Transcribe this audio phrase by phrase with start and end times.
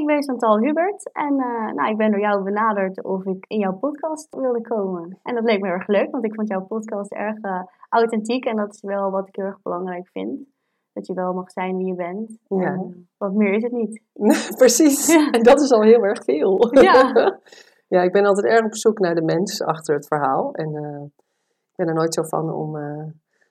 [0.00, 3.58] Ik ben Chantal Hubert en uh, nou, ik ben door jou benaderd of ik in
[3.58, 5.18] jouw podcast wilde komen.
[5.22, 8.56] En dat leek me erg leuk, want ik vond jouw podcast erg uh, authentiek en
[8.56, 10.38] dat is wel wat ik heel erg belangrijk vind.
[10.92, 12.38] Dat je wel mag zijn wie je bent.
[12.48, 12.84] Ja.
[13.32, 14.02] Meer is het niet.
[14.62, 16.68] Precies, en dat is al heel erg veel.
[16.82, 17.12] Ja.
[17.94, 20.52] ja, ik ben altijd erg op zoek naar de mens achter het verhaal.
[20.52, 21.02] En uh,
[21.70, 22.76] ik ben er nooit zo van om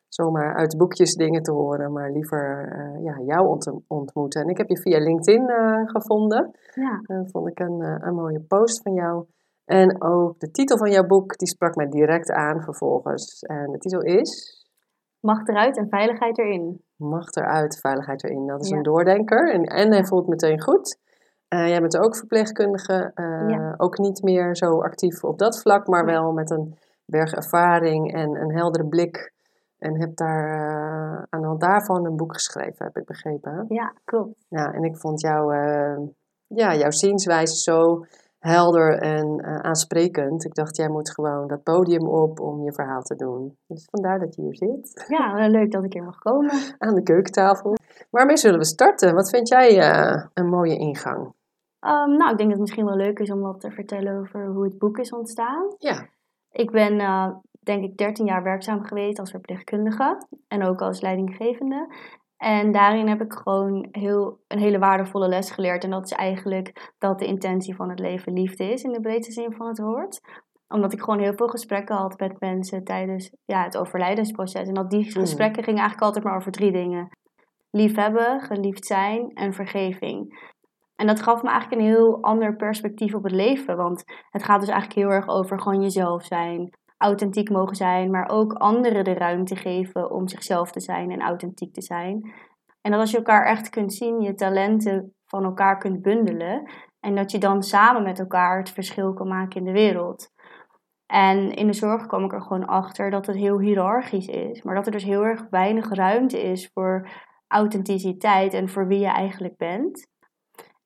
[0.09, 4.41] zomaar uit boekjes dingen te horen, maar liever uh, ja, jou ontmoeten.
[4.41, 6.51] En ik heb je via LinkedIn uh, gevonden.
[6.73, 7.01] Ja.
[7.03, 9.25] Dat vond ik een, uh, een mooie post van jou.
[9.65, 13.41] En ook de titel van jouw boek, die sprak mij direct aan vervolgens.
[13.41, 14.57] En de titel is...
[15.19, 16.81] Macht eruit en veiligheid erin.
[16.95, 18.47] Macht eruit, veiligheid erin.
[18.47, 20.97] Dat is een doordenker en, en hij voelt meteen goed.
[21.47, 23.11] jij bent ook verpleegkundige,
[23.47, 23.73] ja.
[23.77, 28.35] ook niet meer zo actief op dat vlak, maar wel met een berg ervaring en
[28.35, 29.33] een heldere blik
[29.79, 33.65] en heb daar uh, aan de hand daarvan een boek geschreven, heb ik begrepen.
[33.67, 34.45] Ja, klopt.
[34.49, 36.07] Ja, en ik vond jou, uh,
[36.47, 38.05] ja, jouw zienswijze zo
[38.39, 40.45] helder en uh, aansprekend.
[40.45, 43.57] Ik dacht, jij moet gewoon dat podium op om je verhaal te doen.
[43.67, 45.05] Dus vandaar dat je hier zit.
[45.07, 46.51] Ja, leuk dat ik hier mag komen.
[46.77, 47.75] Aan de keukentafel.
[48.09, 49.13] Waarmee zullen we starten?
[49.13, 49.77] Wat vind jij
[50.33, 51.37] een mooie ingang?
[51.85, 54.45] Um, nou, ik denk dat het misschien wel leuk is om wat te vertellen over
[54.45, 55.75] hoe het boek is ontstaan.
[55.77, 56.07] Ja.
[56.51, 56.99] Ik ben
[57.59, 61.87] denk ik 13 jaar werkzaam geweest als verpleegkundige en ook als leidinggevende.
[62.37, 65.83] En daarin heb ik gewoon heel, een hele waardevolle les geleerd.
[65.83, 69.33] En dat is eigenlijk dat de intentie van het leven liefde is, in de breedste
[69.33, 70.21] zin van het woord.
[70.67, 74.67] Omdat ik gewoon heel veel gesprekken had met mensen tijdens ja, het overlijdensproces.
[74.67, 75.11] En dat die hmm.
[75.11, 77.09] gesprekken gingen eigenlijk altijd maar over drie dingen.
[77.71, 80.39] Liefhebben, geliefd zijn en vergeving.
[80.95, 83.77] En dat gaf me eigenlijk een heel ander perspectief op het leven.
[83.77, 88.29] Want het gaat dus eigenlijk heel erg over gewoon jezelf zijn authentiek mogen zijn, maar
[88.29, 92.33] ook anderen de ruimte geven om zichzelf te zijn en authentiek te zijn.
[92.81, 97.15] En dat als je elkaar echt kunt zien, je talenten van elkaar kunt bundelen en
[97.15, 100.29] dat je dan samen met elkaar het verschil kan maken in de wereld.
[101.05, 104.75] En in de zorg kwam ik er gewoon achter dat het heel hiërarchisch is, maar
[104.75, 107.09] dat er dus heel erg weinig ruimte is voor
[107.47, 110.07] authenticiteit en voor wie je eigenlijk bent.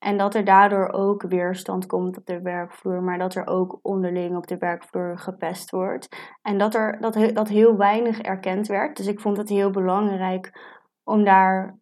[0.03, 4.35] En dat er daardoor ook weerstand komt op de werkvloer, maar dat er ook onderling
[4.35, 6.07] op de werkvloer gepest wordt.
[6.41, 8.97] En dat er dat, dat heel weinig erkend werd.
[8.97, 10.51] Dus ik vond het heel belangrijk
[11.03, 11.79] om daar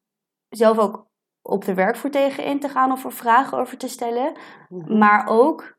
[0.49, 1.07] zelf ook
[1.41, 4.33] op de werkvloer tegen in te gaan of er vragen over te stellen.
[4.69, 4.97] Mhm.
[4.97, 5.77] Maar ook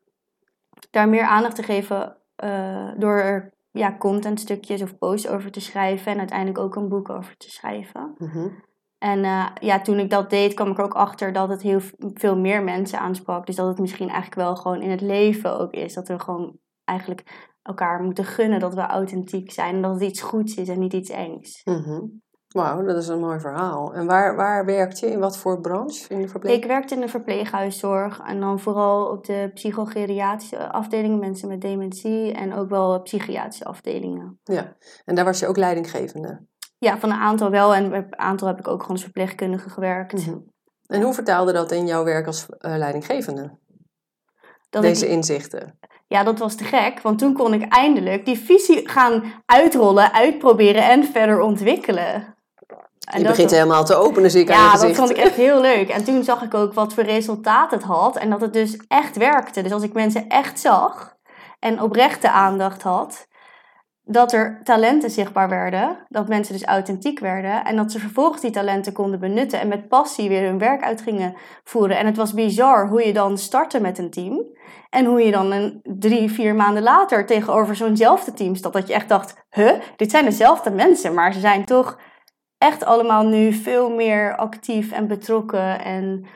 [0.91, 6.13] daar meer aandacht te geven uh, door er ja, contentstukjes of posts over te schrijven
[6.13, 8.15] en uiteindelijk ook een boek over te schrijven.
[8.19, 8.71] Mm
[9.03, 11.81] en uh, ja, toen ik dat deed, kwam ik er ook achter dat het heel
[11.99, 13.47] veel meer mensen aansprak.
[13.47, 15.95] Dus dat het misschien eigenlijk wel gewoon in het leven ook is.
[15.95, 19.75] Dat we gewoon eigenlijk elkaar moeten gunnen dat we authentiek zijn.
[19.75, 21.61] En dat het iets goeds is en niet iets engs.
[21.65, 23.95] Mm Wauw, dat is een mooi verhaal.
[23.95, 25.07] En waar, waar werkt je?
[25.07, 26.09] In wat voor branche?
[26.09, 26.57] In de verpleeg...
[26.57, 28.21] Ik werkte in de verpleeghuiszorg.
[28.21, 31.19] En dan vooral op de psychogeriatrische afdelingen.
[31.19, 32.33] Mensen met dementie.
[32.33, 34.41] En ook wel psychiatrische afdelingen.
[34.43, 36.47] Ja, en daar was je ook leidinggevende?
[36.83, 37.75] Ja, van een aantal wel.
[37.75, 40.27] En een aantal heb ik ook gewoon als verpleegkundige gewerkt.
[40.27, 40.37] Mhm.
[40.87, 43.51] En hoe vertaalde dat in jouw werk als uh, leidinggevende?
[44.71, 45.79] Dat Deze inzichten?
[46.07, 47.01] Ja, dat was te gek.
[47.01, 52.35] Want toen kon ik eindelijk die visie gaan uitrollen, uitproberen en verder ontwikkelen.
[53.11, 55.35] En je begint helemaal te openen, zie ik ja, aan Ja, dat vond ik echt
[55.47, 55.89] heel leuk.
[55.89, 58.17] En toen zag ik ook wat voor resultaat het had.
[58.17, 59.63] En dat het dus echt werkte.
[59.63, 61.17] Dus als ik mensen echt zag
[61.59, 63.27] en oprechte aandacht had
[64.13, 68.51] dat er talenten zichtbaar werden, dat mensen dus authentiek werden en dat ze vervolgens die
[68.51, 71.99] talenten konden benutten en met passie weer hun werk uit gingen voeren.
[71.99, 74.47] En het was bizar hoe je dan startte met een team
[74.91, 78.73] en hoe je dan een drie, vier maanden later tegenover zo'nzelfde team staat.
[78.73, 81.99] Dat je echt dacht, huh, dit zijn dezelfde mensen, maar ze zijn toch
[82.59, 86.27] echt allemaal nu veel meer actief en betrokken en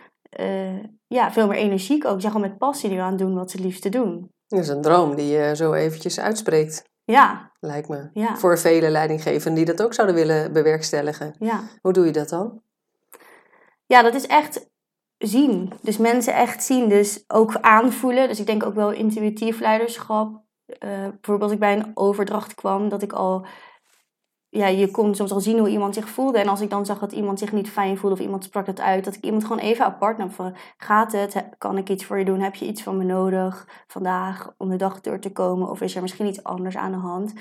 [0.40, 2.20] uh, ja, veel meer energiek ook.
[2.20, 4.31] Zeg maar met passie nu aan doen wat ze liefst doen.
[4.46, 6.94] Dat is een droom die je zo eventjes uitspreekt.
[7.06, 7.50] Ja.
[7.61, 8.11] Lijkt me.
[8.12, 8.37] Ja.
[8.37, 11.35] Voor vele leidinggevenden die dat ook zouden willen bewerkstelligen.
[11.38, 11.62] Ja.
[11.82, 12.62] Hoe doe je dat dan?
[13.87, 14.69] Ja, dat is echt
[15.19, 15.73] zien.
[15.82, 16.88] Dus mensen echt zien.
[16.88, 18.29] Dus ook aanvoelen.
[18.29, 20.44] Dus ik denk ook wel intuïtief leiderschap.
[20.69, 23.47] Uh, bijvoorbeeld als ik bij een overdracht kwam, dat ik al
[24.56, 26.38] ja, je kon soms al zien hoe iemand zich voelde.
[26.38, 28.81] En als ik dan zag dat iemand zich niet fijn voelde of iemand sprak het
[28.81, 31.44] uit, dat ik iemand gewoon even apart nam van, gaat het?
[31.58, 32.41] Kan ik iets voor je doen?
[32.41, 35.70] Heb je iets van me nodig vandaag om de dag door te komen?
[35.70, 37.32] Of is er misschien iets anders aan de hand?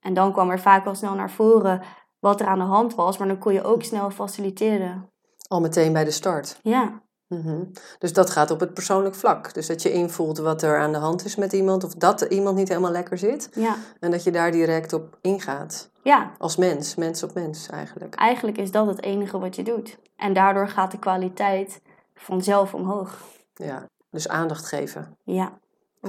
[0.00, 1.82] En dan kwam er vaak wel snel naar voren
[2.18, 5.10] wat er aan de hand was, maar dan kon je ook snel faciliteren.
[5.48, 6.58] Al meteen bij de start.
[6.62, 7.02] Ja.
[7.32, 7.64] Mhm.
[7.98, 9.54] Dus dat gaat op het persoonlijk vlak.
[9.54, 12.56] Dus dat je invoelt wat er aan de hand is met iemand, of dat iemand
[12.56, 13.48] niet helemaal lekker zit.
[13.54, 13.76] Ja.
[14.00, 15.90] En dat je daar direct op ingaat.
[16.02, 16.32] Ja.
[16.38, 18.14] Als mens, mens op mens eigenlijk.
[18.14, 19.98] Eigenlijk is dat het enige wat je doet.
[20.16, 21.80] En daardoor gaat de kwaliteit
[22.14, 23.18] vanzelf omhoog.
[23.54, 25.16] Ja, dus aandacht geven.
[25.24, 25.52] Ja.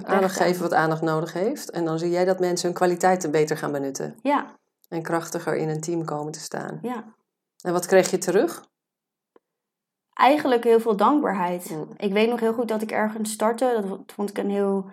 [0.04, 1.70] Aandacht geven wat aandacht nodig heeft.
[1.70, 4.16] En dan zie jij dat mensen hun kwaliteiten beter gaan benutten.
[4.22, 4.46] Ja.
[4.90, 6.80] En krachtiger in een team komen te staan.
[6.82, 7.04] Ja.
[7.62, 8.64] En wat kreeg je terug?
[10.14, 11.78] Eigenlijk heel veel dankbaarheid.
[11.98, 13.84] Ik weet nog heel goed dat ik ergens startte.
[13.88, 14.90] Dat vond ik een heel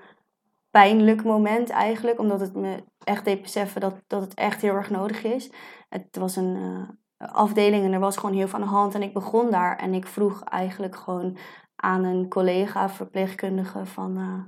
[0.71, 2.19] pijnlijk moment eigenlijk.
[2.19, 5.51] Omdat het me echt deed beseffen dat, dat het echt heel erg nodig is.
[5.89, 6.89] Het was een uh,
[7.33, 8.95] afdeling en er was gewoon heel veel aan de hand.
[8.95, 11.37] En ik begon daar en ik vroeg eigenlijk gewoon
[11.77, 14.19] aan een collega verpleegkundige van...
[14.19, 14.45] Uh,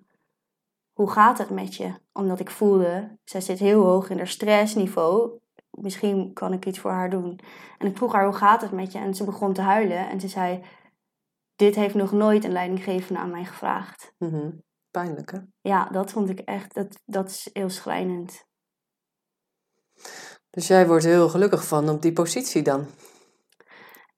[0.92, 1.94] hoe gaat het met je?
[2.12, 5.40] Omdat ik voelde, zij zit heel hoog in haar stressniveau.
[5.80, 7.40] Misschien kan ik iets voor haar doen.
[7.78, 8.98] En ik vroeg haar, hoe gaat het met je?
[8.98, 10.64] En ze begon te huilen en ze zei,
[11.56, 14.14] dit heeft nog nooit een leidinggevende aan mij gevraagd.
[14.18, 14.62] Mm -hmm.
[14.90, 15.38] Pijnlijk, hè?
[15.60, 18.46] Ja, dat vond ik echt, dat, dat is heel schrijnend.
[20.50, 22.86] Dus jij wordt heel gelukkig van op die positie dan?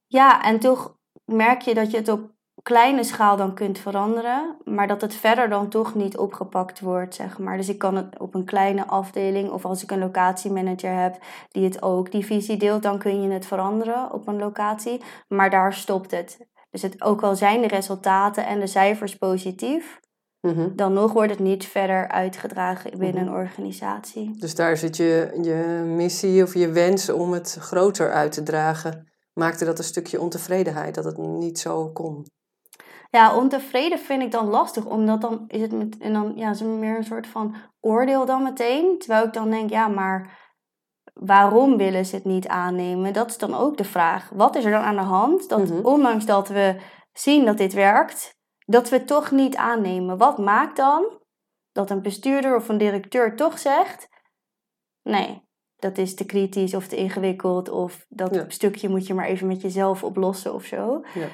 [0.07, 2.34] Ja, en toch merk je dat je het op
[2.65, 7.39] kleine schaal dan kunt veranderen, maar dat het verder dan toch niet opgepakt wordt, zeg
[7.39, 7.57] maar.
[7.57, 11.19] Dus ik kan het op een kleine afdeling of als ik een locatiemanager heb
[11.51, 15.51] die het ook die visie deelt, dan kun je het veranderen op een locatie, maar
[15.51, 16.47] daar stopt het.
[16.71, 20.01] Dus het, ook al zijn de resultaten en de cijfers positief,
[20.41, 20.77] mm -hmm.
[20.77, 23.37] dan nog wordt het niet verder uitgedragen binnen mm -hmm.
[23.37, 24.39] een organisatie.
[24.39, 29.13] Dus daar zit je, je missie of je wens om het groter uit te dragen,
[29.33, 32.27] maakte dat een stukje ontevredenheid, dat het niet zo kon.
[33.15, 36.61] Ja, ontevreden vind ik dan lastig, omdat dan is het met, en dan ja, is
[36.61, 38.99] het meer een soort van oordeel dan meteen.
[38.99, 40.39] Terwijl ik dan denk, ja, maar
[41.13, 43.13] waarom willen ze het niet aannemen?
[43.13, 44.29] Dat is dan ook de vraag.
[44.29, 45.85] Wat is er dan aan de hand dat mm-hmm.
[45.85, 46.81] ondanks dat we
[47.13, 50.19] zien dat dit werkt, dat we het toch niet aannemen?
[50.19, 51.21] Wat maakt dan
[51.73, 54.09] dat een bestuurder of een directeur toch zegt,
[55.03, 55.43] nee,
[55.77, 58.45] dat is te kritisch of te ingewikkeld of dat ja.
[58.49, 61.05] stukje moet je maar even met jezelf oplossen of zo.
[61.15, 61.29] Ja.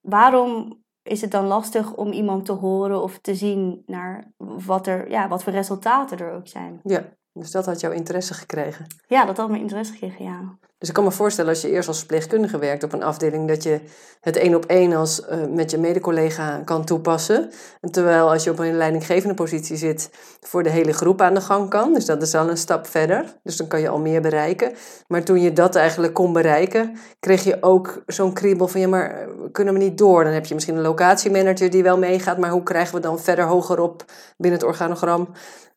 [0.00, 5.10] Waarom is het dan lastig om iemand te horen of te zien naar wat, er,
[5.10, 6.80] ja, wat voor resultaten er ook zijn.
[6.82, 8.86] Ja, dus dat had jouw interesse gekregen.
[9.06, 10.58] Ja, dat had mijn interesse gekregen, ja.
[10.78, 13.62] Dus ik kan me voorstellen als je eerst als verpleegkundige werkt op een afdeling, dat
[13.62, 13.80] je
[14.20, 17.50] het één op één als uh, met je mede-collega kan toepassen.
[17.80, 20.10] En terwijl als je op een leidinggevende positie zit,
[20.40, 21.94] voor de hele groep aan de gang kan.
[21.94, 23.24] Dus dat is al een stap verder.
[23.42, 24.72] Dus dan kan je al meer bereiken.
[25.06, 29.28] Maar toen je dat eigenlijk kon bereiken, kreeg je ook zo'n kriebel van ja, maar
[29.52, 30.24] kunnen we niet door?
[30.24, 33.44] Dan heb je misschien een locatiemanager die wel meegaat, maar hoe krijgen we dan verder
[33.44, 34.04] hoger op
[34.36, 35.28] binnen het organogram?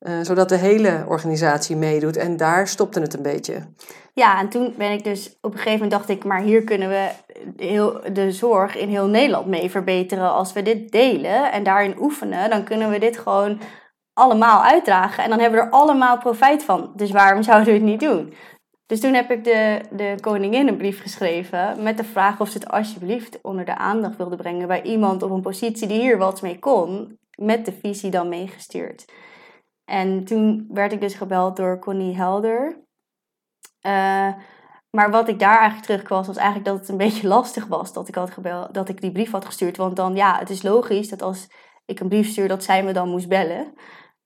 [0.07, 2.17] Uh, zodat de hele organisatie meedoet.
[2.17, 3.61] En daar stopte het een beetje.
[4.13, 6.89] Ja, en toen ben ik dus op een gegeven moment dacht ik, maar hier kunnen
[6.89, 7.09] we
[7.55, 10.31] heel, de zorg in heel Nederland mee verbeteren.
[10.31, 13.59] Als we dit delen en daarin oefenen, dan kunnen we dit gewoon
[14.13, 15.23] allemaal uitdragen.
[15.23, 16.93] En dan hebben we er allemaal profijt van.
[16.95, 18.33] Dus waarom zouden we het niet doen?
[18.85, 22.57] Dus toen heb ik de, de koningin een brief geschreven met de vraag of ze
[22.57, 26.41] het alsjeblieft onder de aandacht wilde brengen bij iemand op een positie die hier wat
[26.41, 29.05] mee kon, met de visie dan meegestuurd.
[29.91, 32.77] En toen werd ik dus gebeld door Connie Helder.
[33.85, 34.33] Uh,
[34.89, 38.07] maar wat ik daar eigenlijk terugkwam, was eigenlijk dat het een beetje lastig was dat
[38.07, 39.77] ik, had gebeld, dat ik die brief had gestuurd.
[39.77, 41.47] Want dan, ja, het is logisch dat als
[41.85, 43.73] ik een brief stuur, dat zij me dan moest bellen.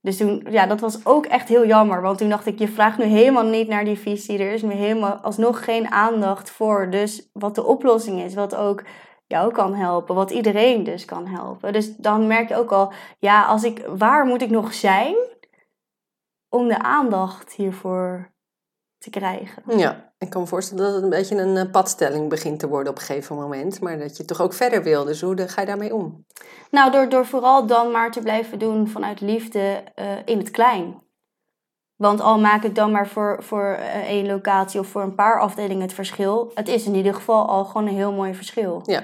[0.01, 2.01] Dus toen, ja, dat was ook echt heel jammer.
[2.01, 4.39] Want toen dacht ik, je vraagt nu helemaal niet naar die visie.
[4.39, 6.89] Er is nu helemaal alsnog geen aandacht voor.
[6.89, 8.84] Dus wat de oplossing is, wat ook
[9.27, 11.74] jou kan helpen, wat iedereen dus kan helpen.
[11.74, 15.15] Dus dan merk je ook al, ja, als ik, waar moet ik nog zijn
[16.50, 18.34] om de aandacht hiervoor
[18.98, 19.78] te krijgen?
[19.78, 22.92] Ja, ik kan me voorstellen dat het een beetje een eh, padstelling begint te worden
[22.92, 25.04] op een gegeven moment, maar dat je toch ook verder wil.
[25.04, 26.25] Dus hoe ga je daarmee om?
[26.72, 31.04] Nou, door, door vooral dan maar te blijven doen vanuit liefde uh, in het klein.
[31.96, 35.40] Want al maak ik dan maar voor, voor uh, één locatie of voor een paar
[35.40, 38.82] afdelingen het verschil, het is in ieder geval al gewoon een heel mooi verschil.
[38.86, 39.04] Ja.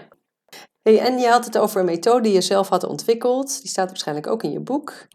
[0.82, 3.62] Hey, en je had het over een methode die je zelf had ontwikkeld.
[3.62, 5.08] Die staat waarschijnlijk ook in je boek.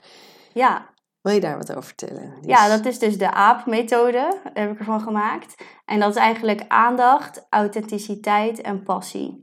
[0.52, 0.94] Ja,
[1.26, 2.32] wil je daar wat over vertellen?
[2.40, 5.54] Ja, dat is dus de AAP-methode, heb ik ervan gemaakt.
[5.84, 9.40] En dat is eigenlijk aandacht, authenticiteit en passie.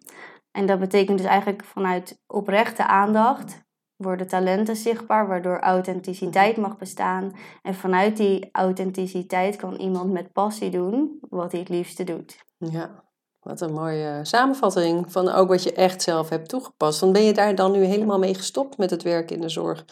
[0.51, 3.61] En dat betekent dus eigenlijk vanuit oprechte aandacht
[3.95, 7.35] worden talenten zichtbaar, waardoor authenticiteit mag bestaan.
[7.61, 12.45] En vanuit die authenticiteit kan iemand met passie doen wat hij het liefste doet.
[12.57, 13.03] Ja,
[13.39, 16.99] wat een mooie samenvatting van ook wat je echt zelf hebt toegepast.
[16.99, 19.85] Want ben je daar dan nu helemaal mee gestopt met het werk in de zorg?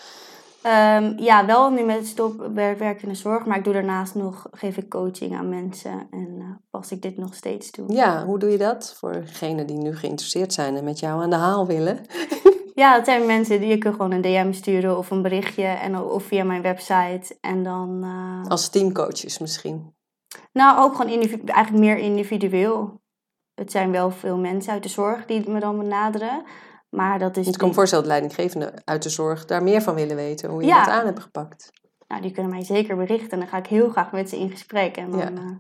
[0.66, 4.16] Um, ja, wel nu met het stop werk in de zorg, maar ik doe daarnaast
[4.16, 7.94] nog, geef ik coaching aan mensen en uh, pas ik dit nog steeds toe.
[7.94, 11.30] Ja, hoe doe je dat voor degenen die nu geïnteresseerd zijn en met jou aan
[11.30, 12.06] de haal willen?
[12.74, 16.00] ja, dat zijn mensen die je kunt gewoon een DM sturen of een berichtje en,
[16.00, 18.02] of via mijn website en dan...
[18.04, 18.50] Uh...
[18.50, 19.94] Als teamcoaches misschien?
[20.54, 23.02] Nou, ook gewoon eigenlijk meer individueel.
[23.54, 26.44] Het zijn wel veel mensen uit de zorg die me dan benaderen.
[26.92, 27.48] Maar dat is.
[27.48, 30.62] Ik kan me voorstellen dat leidinggevenden uit de zorg daar meer van willen weten, hoe
[30.62, 30.84] je ja.
[30.84, 31.72] dat aan hebt gepakt.
[32.08, 34.50] Nou, die kunnen mij zeker berichten en dan ga ik heel graag met ze in
[34.50, 34.98] gesprek.
[34.98, 35.32] En dan, ja.
[35.32, 35.56] uh...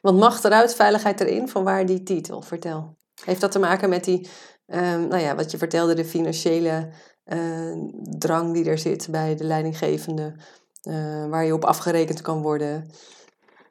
[0.00, 2.42] Want macht eruit, veiligheid erin, van waar die titel?
[2.42, 2.96] Vertel.
[3.24, 4.28] Heeft dat te maken met die,
[4.66, 6.88] um, nou ja, wat je vertelde, de financiële
[7.24, 7.72] uh,
[8.18, 10.34] drang die er zit bij de leidinggevende,
[10.88, 12.90] uh, waar je op afgerekend kan worden?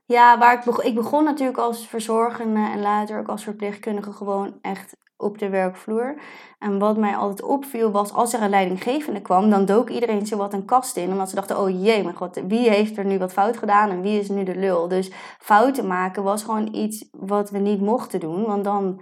[0.06, 4.58] Ja, waar ik, begon, ik begon natuurlijk als verzorgende en later ook als verpleegkundige gewoon
[4.62, 6.16] echt op de werkvloer.
[6.60, 10.38] En wat mij altijd opviel was, als er een leidinggevende kwam, dan dook iedereen zo
[10.38, 11.12] wat een kast in.
[11.12, 14.02] Omdat ze dachten, oh jee, mijn god, wie heeft er nu wat fout gedaan en
[14.02, 14.88] wie is nu de lul?
[14.88, 19.02] Dus fouten maken was gewoon iets wat we niet mochten doen, want dan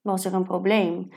[0.00, 1.08] was er een probleem.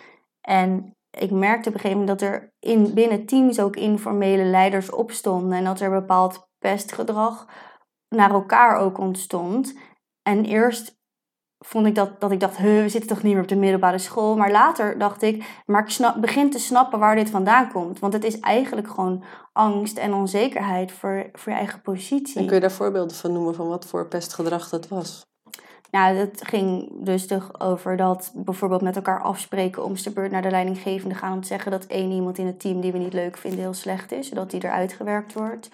[0.41, 4.91] En ik merkte op een gegeven moment dat er in, binnen teams ook informele leiders
[4.91, 5.57] opstonden.
[5.57, 7.47] En dat er bepaald pestgedrag
[8.09, 9.77] naar elkaar ook ontstond.
[10.21, 10.96] En eerst
[11.67, 14.37] vond ik dat, dat ik dacht, we zitten toch niet meer op de middelbare school.
[14.37, 17.99] Maar later dacht ik, maar ik snap, begin te snappen waar dit vandaan komt.
[17.99, 22.39] Want het is eigenlijk gewoon angst en onzekerheid voor, voor je eigen positie.
[22.39, 25.25] En kun je daar voorbeelden van noemen van wat voor pestgedrag dat was?
[25.91, 30.41] Nou, het ging dus toch over dat bijvoorbeeld met elkaar afspreken om de beurt naar
[30.41, 33.13] de leidinggevende gaan om te zeggen dat één iemand in het team die we niet
[33.13, 35.69] leuk vinden heel slecht is, zodat die eruit gewerkt wordt.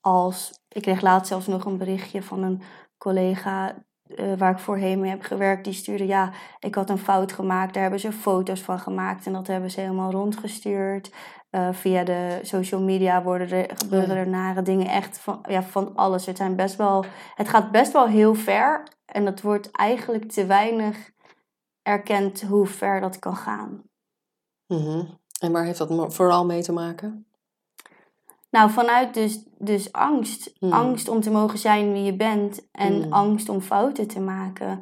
[0.00, 2.62] Als, ik kreeg laatst zelfs nog een berichtje van een
[2.98, 3.74] collega
[4.08, 7.72] uh, waar ik voorheen mee heb gewerkt, die stuurde ja, ik had een fout gemaakt.
[7.72, 11.10] Daar hebben ze foto's van gemaakt en dat hebben ze helemaal rondgestuurd.
[11.50, 15.94] Uh, via de social media worden er, gebeuren er nare dingen echt van, ja, van
[15.94, 16.26] alles.
[16.26, 20.46] Het, zijn best wel, het gaat best wel heel ver en het wordt eigenlijk te
[20.46, 21.10] weinig
[21.82, 23.82] erkend hoe ver dat kan gaan.
[24.66, 25.18] Mm -hmm.
[25.40, 27.25] En waar heeft dat vooral mee te maken?
[28.56, 30.52] Nou, vanuit dus, dus angst.
[30.58, 30.72] Hmm.
[30.72, 33.12] Angst om te mogen zijn wie je bent en hmm.
[33.12, 34.80] angst om fouten te maken.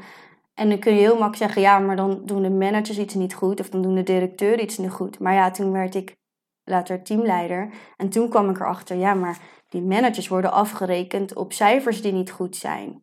[0.55, 3.35] En dan kun je heel makkelijk zeggen, ja, maar dan doen de managers iets niet
[3.35, 5.19] goed of dan doen de directeuren iets niet goed.
[5.19, 6.17] Maar ja, toen werd ik
[6.65, 9.39] later teamleider en toen kwam ik erachter, ja, maar
[9.69, 13.03] die managers worden afgerekend op cijfers die niet goed zijn.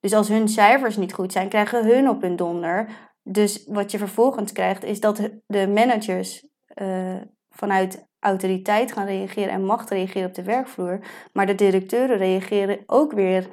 [0.00, 2.88] Dus als hun cijfers niet goed zijn, krijgen hun op hun donder.
[3.22, 6.46] Dus wat je vervolgens krijgt, is dat de managers
[6.82, 7.16] uh,
[7.48, 11.00] vanuit autoriteit gaan reageren en macht reageren op de werkvloer.
[11.32, 13.48] Maar de directeuren reageren ook weer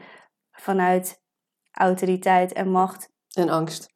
[0.51, 1.23] vanuit
[1.71, 3.09] autoriteit en macht.
[3.33, 3.87] En angst.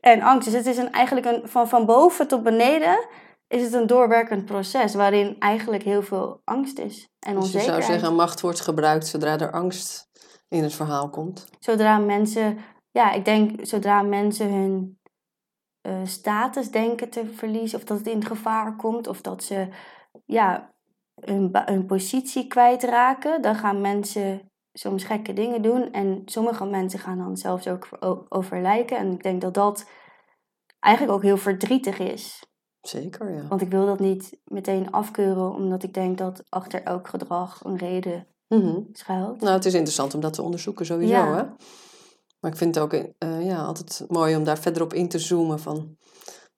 [0.00, 0.44] En angst.
[0.44, 3.06] Dus het is een, eigenlijk een, van, van boven tot beneden
[3.48, 7.52] is het een doorwerkend proces waarin eigenlijk heel veel angst is en onzekerheid.
[7.52, 10.08] Dus je zou zeggen, macht wordt gebruikt zodra er angst
[10.48, 11.46] in het verhaal komt.
[11.58, 12.58] Zodra mensen,
[12.90, 14.98] ja, ik denk zodra mensen hun
[15.82, 19.68] uh, status denken te verliezen, of dat het in gevaar komt, of dat ze
[20.24, 20.74] ja,
[21.20, 25.92] hun, hun positie kwijtraken, dan gaan mensen soms gekke dingen doen.
[25.92, 27.88] En sommige mensen gaan dan zelfs ook
[28.28, 28.96] overlijken.
[28.96, 29.88] En ik denk dat dat
[30.80, 32.46] eigenlijk ook heel verdrietig is.
[32.80, 33.48] Zeker, ja.
[33.48, 37.76] Want ik wil dat niet meteen afkeuren, omdat ik denk dat achter elk gedrag een
[37.76, 39.40] reden mm schuilt.
[39.40, 41.42] Nou, het is interessant om dat te onderzoeken sowieso, hè?
[42.40, 45.18] Maar ik vind het ook uh, ja, altijd mooi om daar verder op in te
[45.18, 45.96] zoomen van...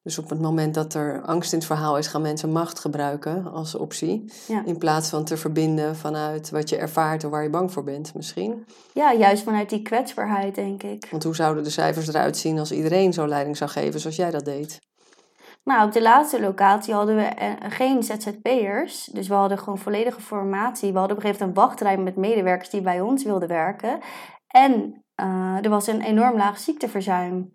[0.06, 3.52] Dus op het moment dat er angst in het verhaal is, gaan mensen macht gebruiken
[3.52, 4.32] als optie.
[4.64, 8.14] In plaats van te verbinden vanuit wat je ervaart of waar je bang voor bent
[8.14, 8.66] misschien.
[8.92, 11.06] Ja, juist vanuit die kwetsbaarheid, denk ik.
[11.10, 14.30] Want hoe zouden de cijfers eruit zien als iedereen zo leiding zou geven zoals jij
[14.30, 14.80] dat deed?
[15.64, 19.04] Nou, op de laatste locatie hadden we eh, geen ZZP'ers.
[19.12, 20.92] Dus we hadden gewoon volledige formatie.
[20.92, 23.98] We hadden op een gegeven moment een wachtrij met medewerkers die bij ons wilden werken.
[24.46, 27.54] En uh, er was een enorm laag ziekteverzuim.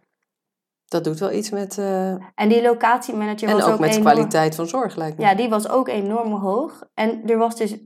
[0.92, 1.78] Dat doet wel iets met.
[1.78, 2.10] Uh...
[2.36, 3.68] En die locatiemanager was ook.
[3.68, 5.24] En ook met de kwaliteit van zorg, lijkt me.
[5.24, 6.84] Ja, die was ook enorm hoog.
[6.94, 7.78] En er was dus.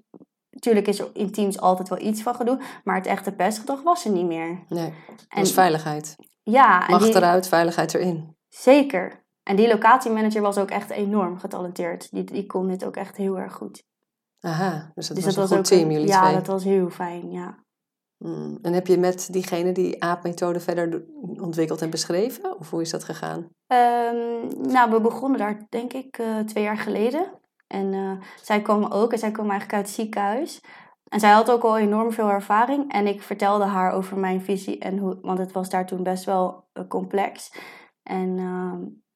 [0.49, 4.05] Natuurlijk is er in teams altijd wel iets van gedoe, maar het echte pestgedrag was
[4.05, 4.65] er niet meer.
[4.69, 6.15] Nee, dat was veiligheid.
[6.43, 6.85] Ja.
[6.87, 7.15] Macht die...
[7.15, 8.35] eruit, veiligheid erin.
[8.49, 9.23] Zeker.
[9.43, 12.11] En die locatiemanager was ook echt enorm getalenteerd.
[12.11, 13.83] Die, die kon dit ook echt heel erg goed.
[14.39, 16.31] Aha, dus dat dus was dat een was goed team, jullie ja, twee.
[16.31, 17.64] Ja, dat was heel fijn, ja.
[18.17, 18.57] Hmm.
[18.61, 22.59] En heb je met diegene die aapmethode verder ontwikkeld en beschreven?
[22.59, 23.37] Of hoe is dat gegaan?
[23.67, 27.25] Um, nou, we begonnen daar denk ik uh, twee jaar geleden.
[27.67, 30.61] En uh, zij kwam ook, en zij kwam eigenlijk uit het ziekenhuis.
[31.05, 32.91] En zij had ook al enorm veel ervaring.
[32.91, 36.23] En ik vertelde haar over mijn visie, en hoe, want het was daar toen best
[36.23, 37.53] wel uh, complex.
[38.03, 38.73] En uh,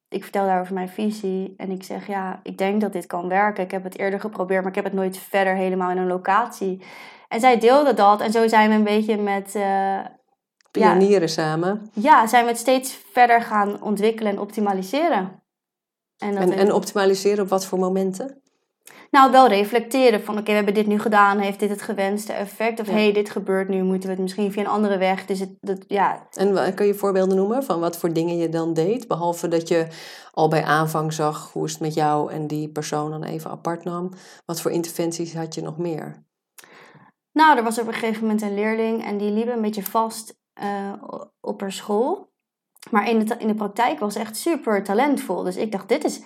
[0.08, 1.54] ik vertelde haar over mijn visie.
[1.58, 3.64] En ik zeg, ja, ik denk dat dit kan werken.
[3.64, 6.84] Ik heb het eerder geprobeerd, maar ik heb het nooit verder helemaal in een locatie.
[7.30, 8.22] En zij deelde dat.
[8.22, 9.54] En zo zijn we een beetje met...
[9.56, 10.00] Uh,
[10.72, 11.90] Pionieren ja, samen.
[11.94, 15.44] Ja, zijn we het steeds verder gaan ontwikkelen en optimaliseren.
[16.18, 18.42] En, en, en optimaliseren op wat voor momenten?
[19.12, 22.80] Nou, wel reflecteren van oké, we hebben dit nu gedaan, heeft dit het gewenste effect?
[22.80, 25.26] Of hé, hey, dit gebeurt nu, moeten we het misschien via een andere weg?
[25.26, 26.28] Dus het, dat, ja.
[26.34, 29.08] En kun je voorbeelden noemen van wat voor dingen je dan deed?
[29.08, 29.88] Behalve dat je
[30.32, 33.84] al bij aanvang zag hoe is het met jou en die persoon dan even apart
[33.84, 34.10] nam.
[34.46, 36.28] Wat voor interventies had je nog meer?
[37.32, 40.38] Nou, er was op een gegeven moment een leerling en die liep een beetje vast
[40.64, 40.94] uh,
[41.40, 42.32] op haar school.
[42.92, 45.44] Maar in de, in de praktijk was ze echt super talentvol.
[45.44, 46.18] Dus ik dacht, dit is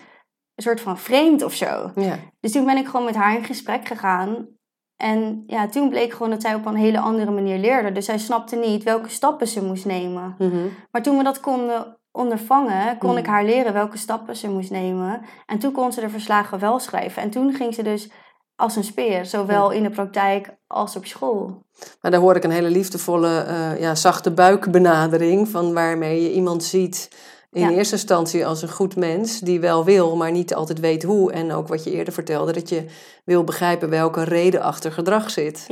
[0.56, 1.92] een soort van vreemd of zo.
[1.96, 2.18] Ja.
[2.40, 4.48] Dus toen ben ik gewoon met haar in gesprek gegaan.
[4.96, 7.92] En ja, toen bleek gewoon dat zij op een hele andere manier leerde.
[7.92, 10.36] Dus zij snapte niet welke stappen ze moest nemen.
[10.38, 10.68] Mhm.
[10.92, 13.18] Maar toen we dat konden ondervangen, kon Mhm.
[13.18, 15.22] ik haar leren welke stappen ze moest nemen.
[15.46, 17.22] En toen kon ze de verslagen wel schrijven.
[17.22, 18.12] En toen ging ze dus
[18.56, 21.66] als een speer, zowel in de praktijk als op school.
[22.02, 26.64] Maar daar hoor ik een hele liefdevolle, eh, ja, zachte buikbenadering van waarmee je iemand
[26.64, 27.10] ziet
[27.52, 27.70] in Ja.
[27.70, 31.32] eerste instantie als een goed mens die wel wil, maar niet altijd weet hoe.
[31.32, 32.86] En ook wat je eerder vertelde, dat je
[33.26, 35.66] wil begrijpen welke reden achter gedrag zit.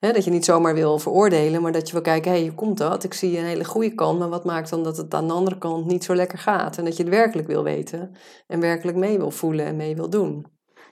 [0.00, 2.56] Ja, dat je niet zomaar wil veroordelen, maar dat je wil kijken, hé, hey, hoe
[2.56, 3.04] komt dat?
[3.04, 5.58] Ik zie een hele goede kant, maar wat maakt dan dat het aan de andere
[5.58, 6.78] kant niet zo lekker gaat?
[6.78, 8.14] En dat je het werkelijk wil weten
[8.46, 10.46] en werkelijk mee wil voelen en mee wil doen.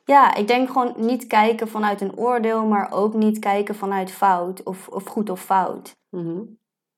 [0.07, 4.63] Ja, ik denk gewoon niet kijken vanuit een oordeel, maar ook niet kijken vanuit fout
[4.63, 5.97] of, of goed of fout.
[6.11, 6.41] Mhm.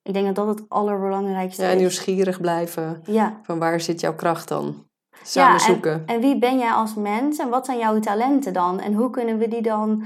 [0.02, 1.80] Ik denk dat dat het allerbelangrijkste Ja, en is.
[1.80, 3.40] nieuwsgierig blijven Ja.
[3.42, 4.86] van waar zit jouw kracht dan?
[5.22, 5.92] Samen ja, zoeken.
[5.92, 8.80] En, en wie ben jij als mens en wat zijn jouw talenten dan?
[8.80, 10.04] En hoe kunnen we die dan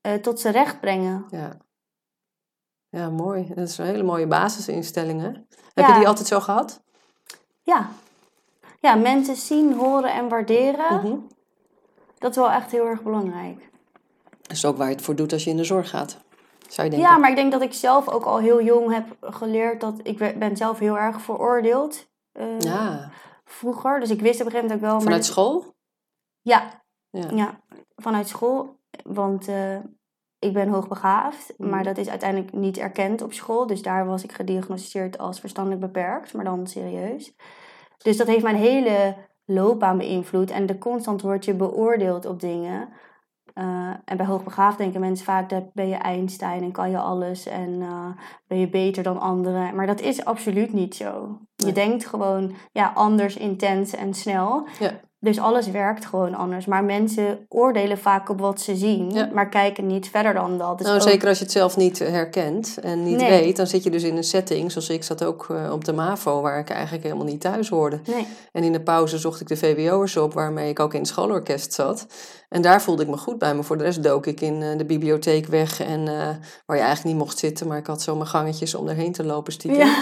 [0.00, 1.24] eh, tot z'n recht brengen?
[1.30, 1.56] Ja.
[2.88, 3.46] ja, mooi.
[3.54, 5.28] Dat is een hele mooie basisinstelling, hè?
[5.28, 5.88] Heb Ja.
[5.88, 6.82] je die altijd zo gehad?
[7.62, 7.88] Ja.
[8.80, 10.94] Ja, mensen zien, horen en waarderen.
[10.94, 11.16] Mhm.
[12.18, 13.70] Dat is wel echt heel erg belangrijk.
[14.42, 16.18] Dat is ook waar je het voor doet als je in de zorg gaat.
[16.68, 17.10] Zou je denken?
[17.10, 20.38] Ja, maar ik denk dat ik zelf ook al heel jong heb geleerd dat ik
[20.38, 22.06] ben zelf heel erg veroordeeld.
[22.32, 23.10] eh, Ja.
[23.44, 24.00] Vroeger.
[24.00, 25.00] Dus ik wist op een gegeven moment ook wel.
[25.00, 25.74] Vanuit school?
[26.42, 27.30] Ja, Ja.
[27.34, 27.60] ja,
[27.96, 28.78] vanuit school.
[29.04, 29.76] Want eh,
[30.38, 31.70] ik ben hoogbegaafd, Mhm.
[31.70, 33.66] maar dat is uiteindelijk niet erkend op school.
[33.66, 37.34] Dus daar was ik gediagnosticeerd als verstandelijk beperkt, maar dan serieus.
[38.02, 40.50] Dus dat heeft mijn hele loopbaan beïnvloed.
[40.50, 42.88] En de constant word je beoordeeld op dingen.
[43.54, 47.46] Eh, en bij hoogbegaafd denken mensen vaak dat ben je Einstein en kan je alles
[47.46, 48.06] en eh,
[48.46, 49.74] ben je beter dan anderen.
[49.76, 51.38] Maar dat is absoluut niet zo.
[51.56, 51.74] Je Nee.
[51.74, 54.66] denkt gewoon ja, anders, intens en snel.
[54.78, 54.90] Ja.
[55.18, 56.66] Dus alles werkt gewoon anders.
[56.66, 59.30] Maar mensen oordelen vaak op wat ze zien, Ja.
[59.34, 60.78] maar kijken niet verder dan dat.
[60.78, 63.28] Dus nou, ook- zeker als je het zelf niet eh, herkent en niet Nee.
[63.28, 65.92] weet, dan zit je dus in een setting, zoals ik zat ook eh, op de
[65.92, 68.00] MAVO, waar ik eigenlijk helemaal niet thuis hoorde.
[68.06, 68.26] Nee.
[68.52, 71.72] En in de pauze zocht ik de VWO'ers op, waarmee ik ook in het schoolorkest
[71.72, 72.06] zat.
[72.48, 74.78] En daar voelde ik me goed bij, maar voor de rest dook ik in eh,
[74.78, 75.80] de bibliotheek weg.
[75.80, 76.14] En eh,
[76.66, 79.24] waar je eigenlijk niet mocht zitten, maar ik had zo mijn gangetjes om erheen te
[79.24, 79.86] lopen stiekem.
[79.86, 79.94] Ja.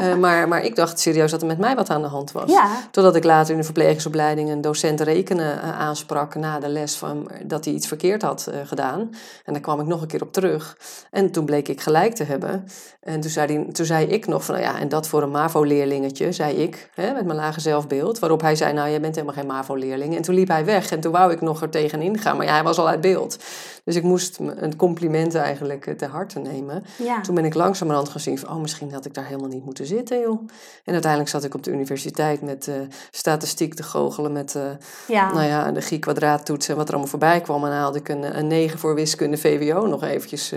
[0.00, 2.50] Eh, maar, maar ik dacht serieus dat er met mij wat aan de hand was.
[2.50, 2.68] Ja.
[2.90, 7.64] Totdat ik later in de verplegingsopleiding een docent rekenen aansprak na de les van dat
[7.64, 9.00] hij iets verkeerd had gedaan.
[9.44, 10.76] En daar kwam ik nog een keer op terug.
[11.10, 12.64] En toen bleek ik gelijk te hebben.
[13.00, 15.30] En toen zei, hij, toen zei ik nog van, nou ja, en dat voor een
[15.30, 18.18] MAVO-leerlingetje, zei ik, hè, met mijn lage zelfbeeld.
[18.18, 20.16] Waarop hij zei, nou, jij bent helemaal geen MAVO-leerling.
[20.16, 22.36] En toen liep hij weg en toen wou ik nog er tegenin gaan.
[22.36, 23.38] Maar ja, hij was al uit beeld.
[23.84, 26.84] Dus ik moest een compliment eigenlijk eh, te harte nemen.
[26.98, 27.20] Ja.
[27.20, 30.20] Toen ben ik langzamerhand gezien van, oh, misschien had ik daar helemaal niet moeten zitten,
[30.20, 30.40] joh.
[30.84, 32.74] En uiteindelijk zat ik op de universiteit met eh,
[33.10, 34.62] statistiek te goochelen met, eh,
[35.08, 35.32] ja.
[35.32, 37.64] nou ja, de Gie-kwadraattoets en wat er allemaal voorbij kwam.
[37.64, 40.52] En dan haalde ik een, een 9 voor wiskunde VWO nog eventjes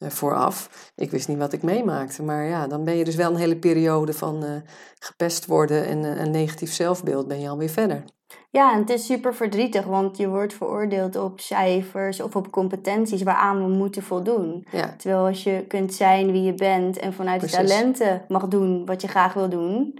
[0.00, 0.90] vooraf.
[0.96, 3.56] Ik wist niet wat ik meemaakte, maar ja, dan ben je dus wel een hele
[3.56, 4.62] periode van
[4.98, 8.04] gepest worden en een negatief zelfbeeld ben je alweer verder.
[8.50, 13.22] Ja, en het is super verdrietig, want je wordt veroordeeld op cijfers of op competenties
[13.22, 14.66] waaraan we moeten voldoen.
[14.70, 19.02] Ja, Terwijl als je kunt zijn wie je bent en vanuit talenten mag doen wat
[19.02, 19.98] je graag wil doen.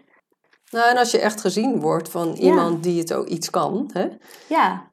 [0.71, 4.07] nou en als je echt gezien wordt van iemand die het ook iets kan, hè,
[4.49, 4.91] Ja,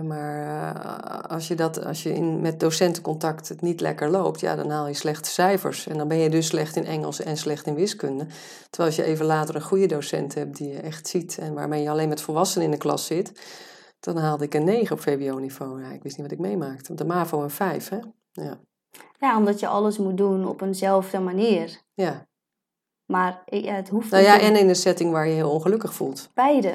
[0.00, 0.40] Maar
[0.74, 4.70] eh, als je, dat, als je in, met docentencontact het niet lekker loopt, ja, dan
[4.70, 5.86] haal je slechte cijfers.
[5.86, 8.26] En dan ben je dus slecht in Engels en slecht in wiskunde.
[8.70, 11.82] Terwijl als je even later een goede docent hebt die je echt ziet en waarmee
[11.82, 13.32] je alleen met volwassenen in de klas zit,
[14.00, 15.82] dan haalde ik een 9 op VWO-niveau.
[15.82, 16.90] Ja, ik wist niet wat ik meemaakte.
[16.90, 17.98] Op de MAVO een 5, hè?
[18.32, 18.58] Ja.
[19.18, 21.80] ja, omdat je alles moet doen op eenzelfde manier.
[21.94, 22.26] ja.
[23.06, 25.50] Maar ja, het hoeft Nou niet ja, om en in een setting waar je heel
[25.50, 26.30] ongelukkig voelt.
[26.34, 26.74] beide.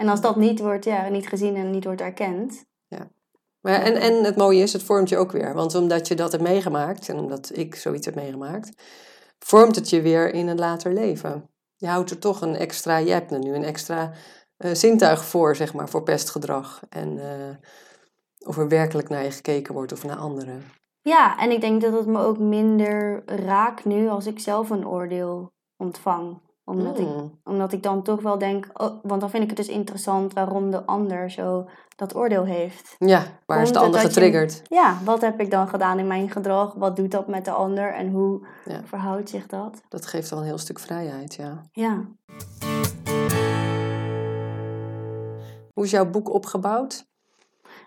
[0.00, 2.64] En als dat niet wordt, ja, niet gezien en niet wordt erkend.
[2.88, 3.10] Ja.
[3.60, 5.54] Maar en, en het mooie is, het vormt je ook weer.
[5.54, 8.82] Want omdat je dat hebt meegemaakt, en omdat ik zoiets heb meegemaakt,
[9.38, 11.50] vormt het je weer in een later leven.
[11.76, 14.12] Je houdt er toch een extra, je hebt er nu een extra
[14.58, 16.80] uh, zintuig voor, zeg maar, voor pestgedrag.
[16.88, 17.24] En uh,
[18.38, 20.64] of er werkelijk naar je gekeken wordt of naar anderen.
[21.00, 24.86] Ja, en ik denk dat het me ook minder raakt nu als ik zelf een
[24.86, 26.40] oordeel ontvang.
[26.70, 27.38] Omdat, ik, Hmm.
[27.44, 30.70] omdat ik dan toch wel denk, oh, want dan vind ik het dus interessant waarom
[30.70, 32.94] de ander zo dat oordeel heeft.
[32.98, 34.62] Ja, waar is de ander je- getriggerd?
[34.68, 36.74] Ja, wat heb ik dan gedaan in mijn gedrag?
[36.74, 38.80] Wat doet dat met de ander en hoe Ja.
[38.84, 39.80] verhoudt zich dat?
[39.88, 41.60] Dat geeft al een heel stuk vrijheid, ja.
[41.72, 42.04] Ja.
[45.74, 47.08] Hoe is jouw boek opgebouwd?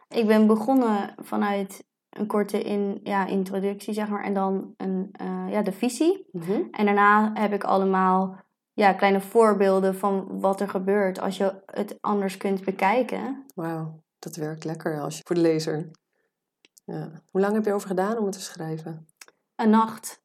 [0.10, 5.46] Ik ben begonnen vanuit een korte in, ja, introductie, zeg maar, en dan een, eh,
[5.50, 6.28] ja, de visie.
[6.72, 8.36] En daarna heb ik allemaal
[8.73, 13.45] ja, kleine voorbeelden van wat er gebeurt als je het anders kunt bekijken.
[13.55, 15.91] Wauw, dat werkt lekker als je, voor de lezer.
[16.86, 17.21] Ja.
[17.31, 19.07] Hoe lang heb je over gedaan om het te schrijven?
[19.55, 20.21] Een nacht.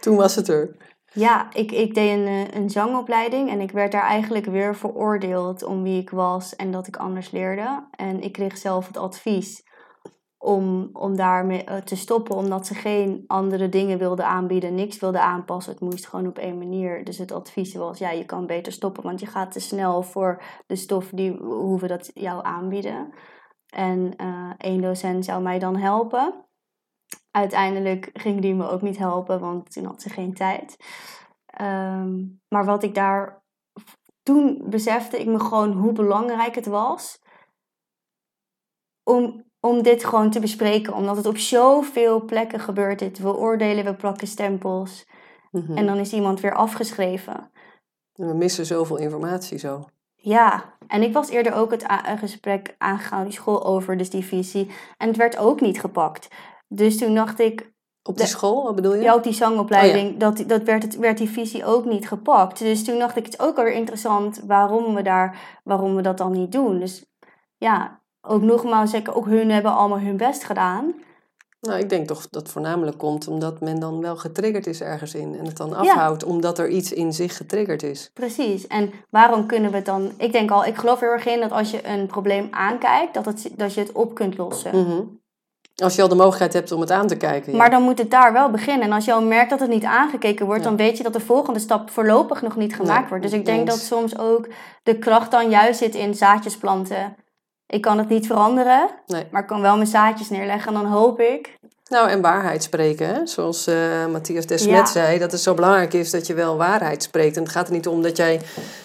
[0.00, 0.76] Toen was het er.
[1.12, 5.62] Ja, ik, ik deed een, eh, een zangopleiding en ik werd daar eigenlijk weer veroordeeld
[5.62, 7.88] om wie ik was en dat ik anders leerde.
[7.90, 9.62] En ik kreeg zelf het advies
[10.42, 15.22] om, om daarmee eh, te stoppen, omdat ze geen andere dingen wilden aanbieden, niks wilden
[15.22, 15.72] aanpassen.
[15.72, 17.04] Het moest gewoon op één manier.
[17.04, 20.42] Dus het advies was, ja, je kan beter stoppen, want je gaat te snel voor
[20.66, 23.12] de stof die hoe we dat jou aanbieden.
[23.66, 26.44] En eh één docent zou mij dan helpen.
[27.30, 30.76] Uiteindelijk ging die me ook niet helpen, want toen had ze geen tijd.
[31.46, 33.42] Ehm, maar wat ik daar
[34.22, 37.20] toen besefte ik me gewoon hoe belangrijk het was
[39.02, 40.94] om, om dit gewoon te bespreken.
[40.94, 42.98] Omdat het op zoveel plekken gebeurt.
[42.98, 43.18] Dit.
[43.18, 45.06] We oordelen, we plakken stempels.
[45.50, 45.76] Mhm.
[45.76, 47.50] En dan is iemand weer afgeschreven.
[48.14, 49.84] En We missen zoveel informatie zo.
[50.14, 54.24] Ja, en ik was eerder ook het een gesprek aangegaan die school over, dus die
[54.24, 54.70] visie.
[54.98, 56.28] En het werd ook niet gepakt.
[56.68, 59.02] Dus toen dacht ik, Op die De- school, wat bedoel je?
[59.02, 62.58] ja, op die zangopleiding, dat, dat werd, het, werd die visie ook niet gepakt.
[62.58, 66.18] Dus toen dacht ik, het is ook alweer interessant waarom we, daar, waarom we dat
[66.18, 66.78] dan niet doen.
[66.78, 67.06] Dus
[67.56, 70.94] ja, ook nogmaals, zeggen, ook hun hebben allemaal hun best gedaan.
[71.60, 75.14] Nou, ik denk toch dat het voornamelijk komt omdat men dan wel getriggerd is ergens
[75.14, 75.38] in.
[75.38, 78.10] En het dan afhoudt omdat er iets in zich getriggerd is.
[78.14, 78.66] Precies.
[78.66, 80.12] En waarom kunnen we het dan...
[80.16, 83.24] Ik denk al, ik geloof heel erg in dat als je een probleem aankijkt, dat,
[83.24, 84.80] het, dat je het op kunt lossen.
[84.80, 85.00] Mhm.
[85.82, 87.52] Als je al de mogelijkheid hebt om het aan te kijken.
[87.52, 87.58] ja.
[87.58, 88.86] Maar dan moet het daar wel beginnen.
[88.86, 90.68] En als je al merkt dat het niet aangekeken wordt, Ja.
[90.68, 93.22] dan weet je dat de volgende stap voorlopig nog niet gemaakt Nee, wordt.
[93.22, 93.70] Dus ik denk eens.
[93.70, 94.46] dat soms ook
[94.82, 97.16] de kracht dan juist zit in zaadjes planten.
[97.70, 99.26] Ik kan het niet veranderen, Nee.
[99.30, 100.74] maar ik kan wel mijn zaadjes neerleggen.
[100.74, 101.58] En dan hoop ik.
[101.88, 103.06] Nou, en waarheid spreken.
[103.06, 103.26] Hè?
[103.26, 104.86] Zoals eh, Matthias Desmet Ja.
[104.86, 107.36] zei, dat het zo belangrijk is dat je wel waarheid spreekt.
[107.36, 108.40] En het gaat er niet om dat jij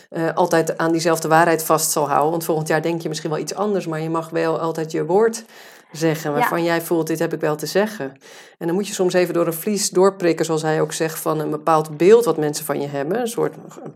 [0.10, 2.32] eh, altijd aan diezelfde waarheid vast zal houden.
[2.32, 5.06] Want volgend jaar denk je misschien wel iets anders, maar je mag wel altijd je
[5.06, 5.44] woord
[5.92, 8.14] zeggen waarvan jij voelt, dit heb ik wel te zeggen.
[8.58, 11.40] En dan moet je soms even door een vlies doorprikken, zoals hij ook zegt, van
[11.40, 13.20] een bepaald beeld wat mensen van je hebben.
[13.20, 13.56] Een soort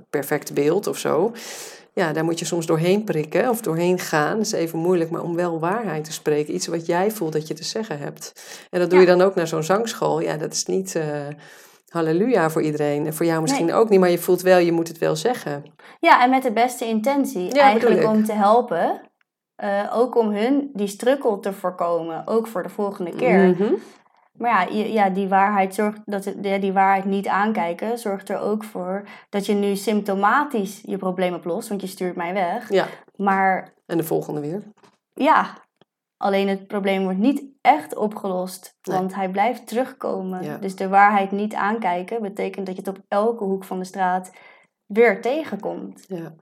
[0.10, 1.32] perfect beeld of zo.
[2.00, 4.38] Ja, daar moet je soms doorheen prikken of doorheen gaan.
[4.38, 6.54] Dat is even moeilijk, maar om wel waarheid te spreken.
[6.54, 8.34] Iets wat jij voelt dat je te zeggen hebt.
[8.70, 9.06] En dat doe Ja.
[9.06, 10.20] je dan ook naar zo'n zangschool.
[10.22, 11.04] Ja, dat is niet eh,
[11.90, 13.06] halleluja voor iedereen.
[13.06, 13.76] En voor jou misschien Nee.
[13.76, 15.64] ook niet, maar je voelt wel, je moet het wel zeggen.
[16.00, 17.52] Ja, en met de beste intentie.
[17.52, 19.02] eigenlijk om te helpen.
[19.56, 22.28] eh, ook om hun die strukkel te voorkomen.
[22.28, 23.40] Ook voor de volgende keer.
[23.48, 23.74] Mhm.
[24.40, 28.64] Maar ja, ja, die waarheid zorgt dat het, die waarheid niet aankijken zorgt er ook
[28.64, 32.70] voor dat je nu symptomatisch je probleem oplost, want je stuurt mij weg.
[32.72, 34.64] Ja, Maar en de volgende weer.
[35.14, 35.46] ja,
[36.18, 38.98] alleen het probleem wordt niet echt opgelost, Nee.
[38.98, 40.44] want hij blijft terugkomen.
[40.44, 40.58] Ja.
[40.58, 44.32] Dus de waarheid niet aankijken betekent dat je het op elke hoek van de straat
[44.86, 46.06] weer tegenkomt.
[46.08, 46.34] Ja.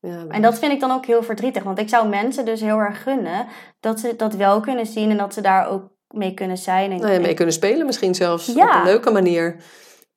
[0.00, 2.78] Ja, En dat vind ik dan ook heel verdrietig, want ik zou mensen dus heel
[2.78, 3.46] erg gunnen
[3.80, 6.90] dat ze dat wel kunnen zien en dat ze daar ook mee kunnen zijn.
[6.90, 8.68] En, Nou ja, mee kunnen spelen misschien zelfs Ja.
[8.68, 9.56] op een leuke manier.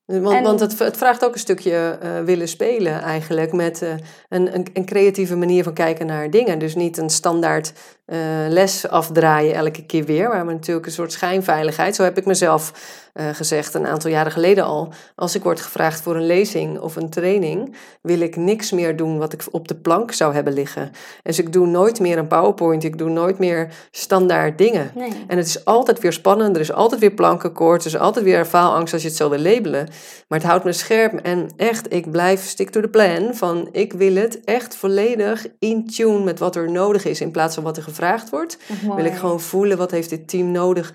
[0.06, 3.90] Want, En- want het, het vraagt ook een stukje eh, willen spelen eigenlijk met eh,
[4.30, 6.60] een, een, een creatieve manier van kijken naar dingen.
[6.60, 7.74] Dus niet een standaard
[8.10, 11.96] eh, les afdraaien elke keer weer, maar natuurlijk een soort schijnveiligheid.
[11.96, 12.72] Zo heb ik mezelf
[13.14, 14.94] eh, gezegd een aantal jaren geleden al.
[15.16, 19.18] Als ik word gevraagd voor een lezing of een training, wil ik niks meer doen
[19.18, 20.92] wat ik op de plank zou hebben liggen.
[21.24, 24.92] Dus ik doe nooit meer een PowerPoint, ik doe nooit meer standaard dingen.
[24.96, 25.12] Nee.
[25.28, 28.46] En het is altijd weer spannend, er is altijd weer plankenkoord, er is altijd weer
[28.46, 29.88] faalangst als je het zo wil labelen.
[30.28, 33.94] Maar het houdt me scherp en echt, ik blijf stick to the plan van ik
[33.94, 37.78] wil het echt volledig in tune met wat er nodig is in plaats van wat
[37.78, 37.98] er gevraagd
[38.30, 38.58] wordt.
[38.86, 40.94] Wat Wil ik gewoon voelen wat heeft dit team nodig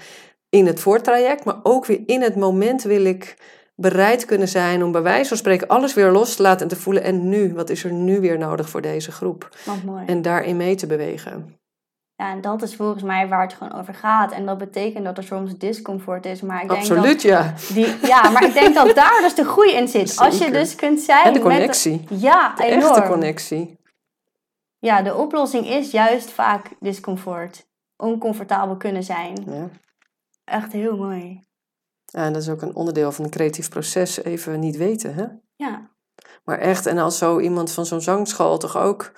[0.48, 3.36] in het voortraject, maar ook weer in het moment wil ik
[3.76, 6.82] bereid kunnen zijn om bij wijze van spreken alles weer los te laten en te
[6.82, 7.02] voelen.
[7.02, 9.48] En nu, wat is er nu weer nodig voor deze groep?
[9.84, 10.04] Mooi.
[10.06, 11.58] En daarin mee te bewegen.
[12.16, 14.32] Ja, en dat is volgens mij waar het gewoon over gaat.
[14.32, 16.40] En dat betekent dat er soms discomfort is.
[16.40, 17.54] Maar ik denk Absoluut, dat ja.
[17.72, 20.16] Die, ja, maar ik denk dat daar dus de groei in zit.
[20.24, 21.24] Als je dus kunt zijn.
[21.24, 22.04] En de connectie.
[22.10, 22.94] Met, ja, de enorm.
[22.94, 23.78] echte connectie.
[24.84, 27.66] Ja, de oplossing is juist vaak discomfort.
[27.96, 29.44] Oncomfortabel kunnen zijn.
[29.46, 29.68] Ja.
[30.44, 31.46] Echt heel mooi.
[32.04, 34.22] Ja, en dat is ook een onderdeel van een creatief proces.
[34.22, 35.26] Even niet weten, hè?
[35.56, 35.90] Ja.
[36.44, 39.12] Maar echt, en als zo iemand van zo'n zangschool toch ook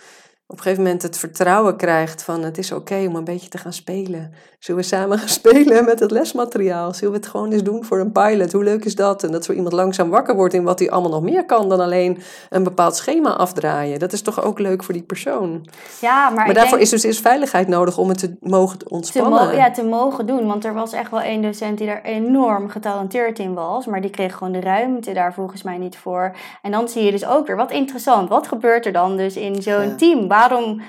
[0.49, 3.59] op een gegeven moment het vertrouwen krijgt van het is oké om een beetje te
[3.59, 4.33] gaan spelen.
[4.59, 6.95] Zullen we samen gaan spelen met het lesmateriaal?
[6.95, 8.53] Zullen we het gewoon eens doen voor een pilot?
[8.53, 9.23] Hoe leuk is dat?
[9.23, 11.81] En dat zo iemand langzaam wakker wordt in wat hij allemaal nog meer kan dan
[11.81, 12.19] alleen
[12.51, 13.99] een bepaald schema afdraaien.
[13.99, 15.67] Dat is toch ook leuk voor die persoon.
[16.01, 19.41] Ja, maar, maar daarvoor is dus eerst veiligheid nodig om het te mogen ontspannen.
[19.41, 20.47] Te mo ja, te mogen doen.
[20.47, 23.87] Want er was echt wel één docent die daar enorm getalenteerd in was.
[23.87, 26.37] Maar die kreeg gewoon de ruimte daar volgens mij niet voor.
[26.63, 28.29] En dan zie je dus ook weer, wat interessant.
[28.29, 29.95] Wat gebeurt er dan dus in zo'n ja.
[29.95, 30.29] team?
[30.37, 30.81] Waarom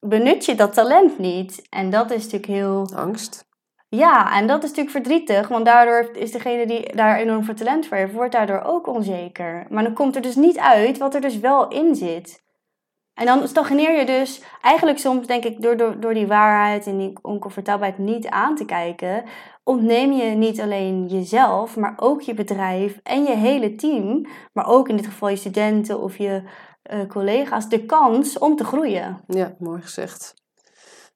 [0.00, 1.66] benut je dat talent niet?
[1.68, 2.88] En dat is natuurlijk heel...
[2.94, 3.50] Angst.
[3.88, 7.86] Ja, en dat is natuurlijk verdrietig, want daardoor is degene die daar enorm veel talent
[7.86, 9.66] voor heeft, wordt daardoor ook onzeker.
[9.68, 12.42] Maar dan komt er dus niet uit wat er dus wel in zit.
[13.14, 16.98] En dan stagneer je dus eigenlijk soms, denk ik, door, door, door die waarheid en
[16.98, 19.24] die oncomfortabelheid niet aan te kijken,
[19.64, 24.88] ontneem je niet alleen jezelf, maar ook je bedrijf en je hele team, maar ook
[24.88, 26.42] in dit geval je studenten of je
[26.90, 29.20] uh, collega's, de kans om te groeien.
[29.26, 30.34] Ja, mooi gezegd.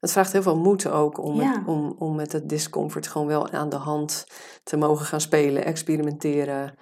[0.00, 1.50] Het vraagt heel veel moed ook om, Ja.
[1.50, 4.26] met, om, om met het discomfort gewoon wel aan de hand
[4.62, 6.74] te mogen gaan spelen, experimenteren.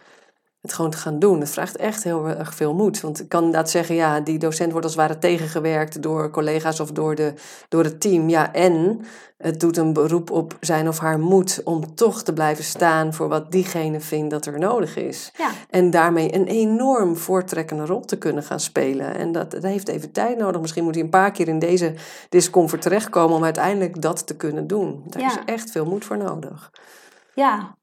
[0.65, 1.41] Het gewoon te gaan doen.
[1.41, 3.01] Het vraagt echt heel erg veel moed.
[3.01, 6.81] Want ik kan inderdaad zeggen, ja, die docent wordt als het ware tegengewerkt door collega's
[6.81, 7.35] of door, de,
[7.69, 8.29] door het team.
[8.29, 9.01] Ja, en
[9.39, 13.29] het doet een beroep op zijn of haar moed om toch te blijven staan voor
[13.29, 15.33] wat diegene vindt dat er nodig is.
[15.37, 15.51] Ja.
[15.71, 19.15] En daarmee een enorm voortrekkende rol te kunnen gaan spelen.
[19.15, 20.61] En dat, dat heeft even tijd nodig.
[20.61, 21.95] Misschien moet hij een paar keer in deze
[22.29, 25.03] discomfort terechtkomen om uiteindelijk dat te kunnen doen.
[25.07, 25.29] Daar Ja.
[25.29, 26.71] is echt veel moed voor nodig.
[27.35, 27.77] Ja.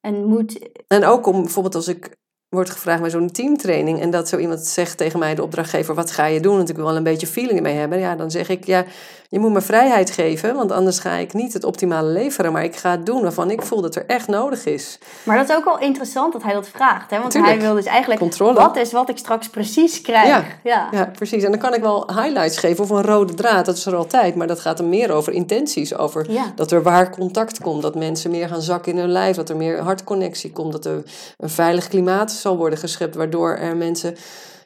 [0.00, 2.16] En moet, En ook om bijvoorbeeld als ik
[2.48, 6.10] word gevraagd bij zo'n teamtraining en dat zo iemand zegt tegen mij, de opdrachtgever, wat
[6.10, 6.56] ga je doen?
[6.56, 7.98] Want ik wil wel een beetje feeling mee hebben.
[7.98, 8.84] Ja, dan zeg ik, ja,
[9.30, 12.52] je moet me vrijheid geven, want anders ga ik niet het optimale leveren.
[12.52, 14.98] Maar ik ga het doen waarvan ik voel dat er echt nodig is.
[15.22, 17.10] maar dat is ook wel interessant dat hij dat vraagt.
[17.10, 17.18] Hè?
[17.18, 17.54] Want Tuurlijk.
[17.54, 18.54] hij wil dus eigenlijk, Controle.
[18.54, 20.26] wat is wat ik straks precies krijg?
[20.26, 20.44] Ja.
[20.62, 20.88] ja.
[20.92, 21.42] Ja, precies.
[21.42, 24.34] En dan kan ik wel highlights geven of een rode draad, dat is er altijd.
[24.34, 26.52] Maar dat gaat er meer over intenties, over Ja.
[26.54, 27.82] dat er waar contact komt.
[27.82, 30.72] Dat mensen meer gaan zakken in hun lijf, dat er meer hartconnectie komt.
[30.72, 31.02] Dat er
[31.38, 34.16] een veilig klimaat zal worden geschept, waardoor er mensen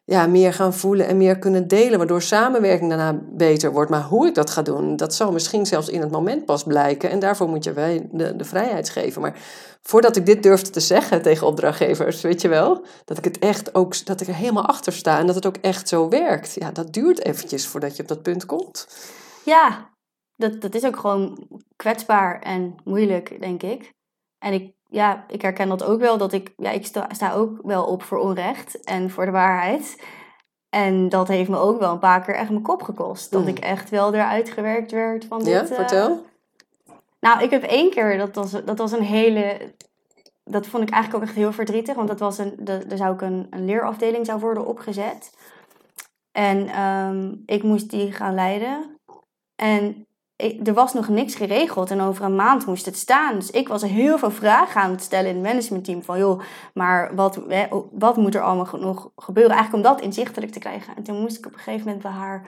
[0.04, 1.98] ja, meer gaan voelen en meer kunnen delen.
[1.98, 3.90] Waardoor samenwerking daarna beter wordt.
[3.90, 7.10] Maar hoe ik dat ga doen, dat zal misschien zelfs in het moment pas blijken.
[7.10, 9.22] En daarvoor moet je wij de, de vrijheid geven.
[9.22, 9.36] Maar
[9.82, 13.74] voordat ik dit durfde te zeggen tegen opdrachtgevers, weet je wel, dat ik het echt
[13.74, 16.54] ook, dat ik er helemaal achter sta en dat het ook echt zo werkt.
[16.54, 18.88] Ja, dat duurt eventjes voordat je op dat punt komt.
[19.44, 19.90] Ja,
[20.36, 23.92] dat, dat is ook gewoon kwetsbaar en moeilijk, denk ik.
[24.38, 27.58] En ik, ja, ik herken dat ook wel, dat ik, ja, ik sta, sta ook
[27.62, 30.02] wel op voor onrecht en voor de waarheid.
[30.68, 33.30] En dat heeft me ook wel een paar keer echt mijn kop gekost.
[33.30, 33.48] Dat Mm.
[33.48, 35.48] ik echt wel eruit gewerkt werd van dit.
[35.48, 36.24] Ja, eh, vertel.
[37.20, 39.74] Nou, ik heb één keer, dat was, dat was een hele.
[40.44, 43.12] Dat vond ik eigenlijk ook echt heel verdrietig, want dat was een, de, er zou
[43.12, 45.34] ook een, een leerafdeling zou worden opgezet.
[46.32, 48.98] En ehm, ik moest die gaan leiden.
[49.56, 50.06] En
[50.64, 53.34] er was nog niks geregeld en over een maand moest het staan.
[53.34, 56.02] Dus ik was heel veel vragen aan het stellen in het managementteam.
[56.02, 56.40] Van joh,
[56.74, 57.40] maar wat,
[57.92, 59.52] wat moet er allemaal nog gebeuren?
[59.56, 60.96] Eigenlijk om dat inzichtelijk te krijgen.
[60.96, 62.46] En toen moest ik op een gegeven moment bij haar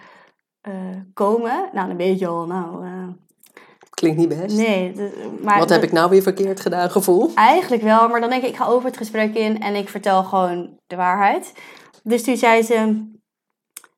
[0.60, 0.72] eh,
[1.14, 1.68] komen.
[1.72, 2.84] Nou, dan weet je al, nou...
[2.86, 2.90] eh,
[3.90, 4.56] Klinkt niet best.
[4.56, 4.92] Nee,
[5.42, 7.30] maar Wat dat- heb ik nou weer verkeerd gedaan, gevoel?
[7.34, 10.22] Eigenlijk wel, maar dan denk ik, ik ga over het gesprek in en ik vertel
[10.24, 11.52] gewoon de waarheid.
[12.02, 13.04] Dus toen zei ze,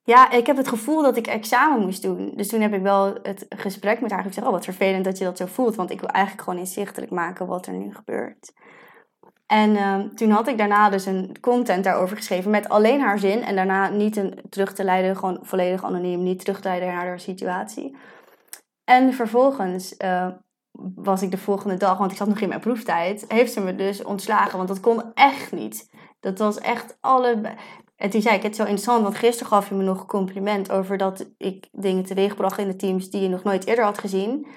[0.07, 2.31] ja, ik heb het gevoel dat ik examen moest doen.
[2.35, 5.23] Dus toen heb ik wel het gesprek met haar gezegd, oh wat vervelend dat je
[5.23, 5.75] dat zo voelt.
[5.75, 8.53] Want ik wil eigenlijk gewoon inzichtelijk maken wat er nu gebeurt.
[9.45, 13.43] En ehm, toen had ik daarna dus een content daarover geschreven met alleen haar zin.
[13.43, 17.05] En daarna niet een terug te leiden, gewoon volledig anoniem, niet terug te leiden naar
[17.05, 17.95] haar situatie.
[18.83, 20.27] En vervolgens eh,
[20.95, 23.75] was ik de volgende dag, want ik zat nog in mijn proeftijd, heeft ze me
[23.75, 24.57] dus ontslagen.
[24.57, 25.89] Want dat kon echt niet.
[26.19, 27.55] Dat was echt alle.
[27.97, 30.05] En toen zei ik, het is zo interessant, want gisteren gaf je me nog een
[30.07, 33.97] compliment over dat ik dingen teweegbracht in de teams die je nog nooit eerder had
[33.97, 34.47] gezien.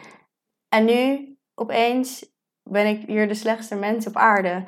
[0.68, 4.64] En nu, opeens, ben ik hier de slechtste mens op aarde.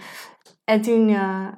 [0.65, 1.49] En toen, eh,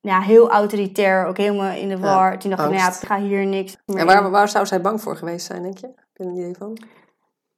[0.00, 2.38] ja, heel autoritair, ook helemaal in de Ja, war.
[2.38, 4.80] toen dacht ik, nou ja, ik ga hier niks meer En waar, waar zou zij
[4.80, 5.86] bang voor geweest zijn, denk je?
[5.86, 6.78] Heb je een idee van?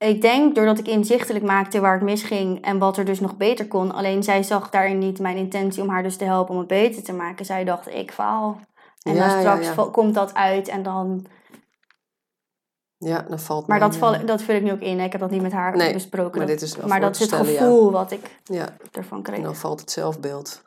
[0.02, 3.68] ik denk doordat ik inzichtelijk maakte waar het misging en wat er dus nog beter
[3.68, 3.92] kon.
[3.92, 7.02] Alleen zij zag daarin niet mijn intentie om haar dus te helpen om het beter
[7.02, 7.44] te maken.
[7.44, 8.60] Zij dacht, ik faal.
[9.02, 11.26] En dan straks komt dat uit en dan...
[12.96, 15.00] Ja, dan valt Maar dat, val, dat vul ik nu ook in.
[15.00, 16.38] Ik heb dat niet met haar besproken.
[16.38, 18.40] Maar, dit is maar dat is het gevoel wat ik
[18.92, 19.36] ervan kreeg.
[19.36, 20.62] En dan valt het zelfbeeld.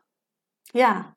[0.62, 1.16] Ja,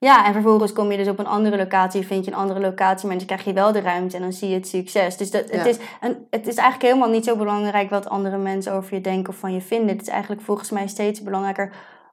[0.00, 3.08] ja, en vervolgens kom je dus op een andere locatie, vind je een andere locatie,
[3.08, 5.16] maar dan krijg je wel de ruimte en dan zie je het succes.
[5.16, 8.72] Dus dat, het, is een, het is eigenlijk helemaal niet zo belangrijk wat andere mensen
[8.72, 9.88] over je denken of van je vinden.
[9.88, 11.72] Het is eigenlijk volgens mij steeds belangrijker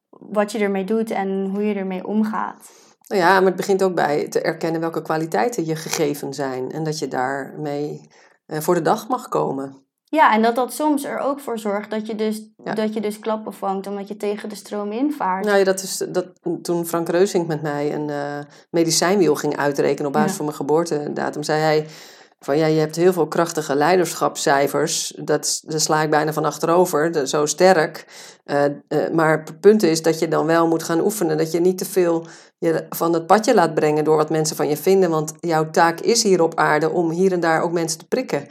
[0.09, 2.71] wat je ermee doet en hoe je ermee omgaat.
[3.07, 6.83] Nou ja, maar het begint ook bij te erkennen welke kwaliteiten je gegeven zijn en
[6.83, 8.09] dat je daarmee
[8.45, 9.83] eh, voor de dag mag komen.
[10.03, 13.19] Ja, en dat dat soms er ook voor zorgt dat je dus, dat je dus
[13.19, 15.45] klappen vangt omdat je tegen de stroom invaart.
[15.45, 16.25] Nou ja, dat is dat,
[16.61, 18.39] toen Frank Reusink met mij een uh,
[18.69, 21.87] medicijnwiel ging uitrekenen op basis van mijn geboortedatum, zei hij
[22.45, 25.13] van ja, je hebt heel veel krachtige leiderschapscijfers.
[25.17, 28.05] Dat, dat sla ik bijna van achterover, zo sterk.
[28.45, 31.37] Uh, uh, maar het punt is dat je dan wel moet gaan oefenen.
[31.37, 32.25] Dat je niet te veel
[32.57, 35.09] je van het padje laat brengen door wat mensen van je vinden.
[35.09, 38.47] Want jouw taak is hier op aarde om hier en daar ook mensen te prikken.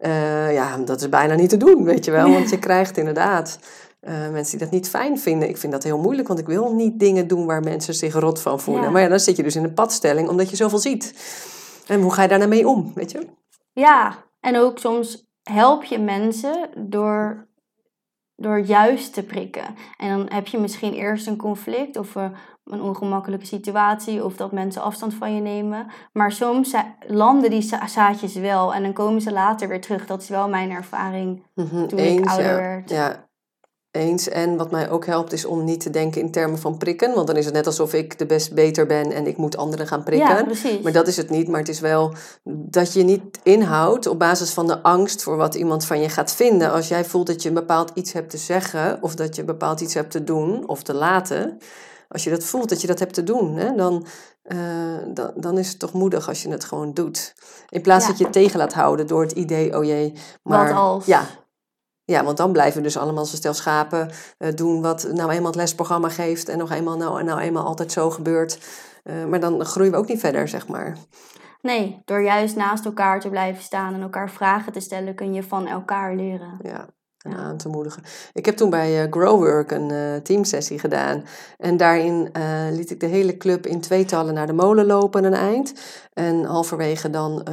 [0.00, 2.30] Uh, ja, dat is bijna niet te doen, weet je wel.
[2.30, 3.58] Want je krijgt inderdaad
[4.02, 5.48] uh, mensen die dat niet fijn vinden.
[5.48, 8.40] Ik vind dat heel moeilijk, want ik wil niet dingen doen waar mensen zich rot
[8.40, 8.92] van voelen.
[8.92, 11.14] Maar ja, dan zit je dus in een padstelling omdat je zoveel ziet.
[11.88, 13.26] En hoe ga je daar nou mee om, weet je?
[13.72, 17.48] Ja, en ook soms help je mensen door
[18.40, 19.64] door juist te prikken.
[19.96, 22.24] En dan heb je misschien eerst een conflict of uh,
[22.64, 25.86] een ongemakkelijke situatie of dat mensen afstand van je nemen.
[26.12, 26.74] Maar soms
[27.06, 30.06] landen die zaadjes wel en dan komen ze later weer terug.
[30.06, 32.90] Dat is wel mijn ervaring mhm, toen ik ouder werd.
[32.90, 33.27] Ja,
[33.98, 34.28] eens.
[34.28, 37.14] En wat mij ook helpt is om niet te denken in termen van prikken.
[37.14, 39.86] Want dan is het net alsof ik de best beter ben en ik moet anderen
[39.86, 40.28] gaan prikken.
[40.28, 40.80] Ja, precies.
[40.80, 41.48] Maar dat is het niet.
[41.48, 45.54] Maar het is wel dat je niet inhoudt op basis van de angst voor wat
[45.54, 46.72] iemand van je gaat vinden.
[46.72, 49.46] Als jij voelt dat je een bepaald iets hebt te zeggen of dat je een
[49.46, 51.58] bepaald iets hebt te doen of te laten
[52.08, 54.06] als je dat voelt, dat je dat hebt te doen, hè, dan,
[54.44, 54.58] uh,
[55.14, 57.34] dan, dan is het toch moedig als je het gewoon doet.
[57.68, 60.68] In plaats dat je het tegen laat houden door het idee, oh jee, maar...
[60.68, 61.06] Wat als?
[61.06, 61.26] Ja,
[62.10, 65.30] ja, want dan blijven we dus allemaal als een stel schapen uh, doen wat nou
[65.30, 68.58] eenmaal het lesprogramma geeft en nog eenmaal nou, nou eenmaal altijd zo gebeurt.
[69.04, 70.96] Uh, maar dan groeien we ook niet verder, zeg maar.
[71.60, 75.42] Nee, door juist naast elkaar te blijven staan en elkaar vragen te stellen, kun je
[75.42, 76.58] van elkaar leren.
[76.62, 76.88] Ja,
[77.36, 78.02] aan te moedigen.
[78.32, 81.24] Ik heb toen bij uh, Growwork een uh, teamsessie gedaan.
[81.58, 85.34] En daarin uh, liet ik de hele club in tweetallen naar de molen lopen een
[85.34, 85.72] eind.
[86.12, 87.46] En halverwege dan,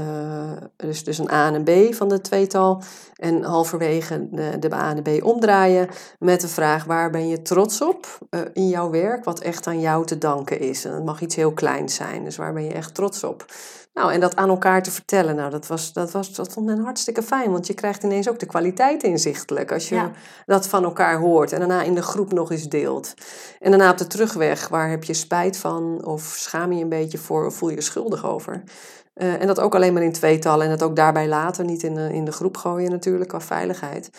[0.75, 2.81] dus, dus een A en een B van de tweetal.
[3.15, 5.87] En halverwege de, de A en B omdraaien
[6.19, 8.17] met de vraag waar ben je trots op
[8.53, 10.85] in jouw werk, wat echt aan jou te danken is.
[10.85, 13.45] En het mag iets heel kleins zijn, dus waar ben je echt trots op?
[13.95, 16.79] Nou, en dat aan elkaar te vertellen, nou, dat, was, dat, was, dat vond men
[16.79, 17.51] hartstikke fijn.
[17.51, 20.09] Want je krijgt ineens ook de kwaliteit inzichtelijk als je
[20.45, 21.51] dat van elkaar hoort.
[21.51, 23.13] En daarna in de groep nog eens deelt.
[23.59, 26.05] En daarna op de terugweg, waar heb je spijt van?
[26.05, 27.45] Of schaam je een beetje voor?
[27.45, 28.63] Of voel je je schuldig over?
[29.15, 31.93] Uh, en dat ook alleen maar in tweetallen en het ook daarbij later, niet in
[31.93, 34.09] de, in de groep gooien natuurlijk, qua veiligheid.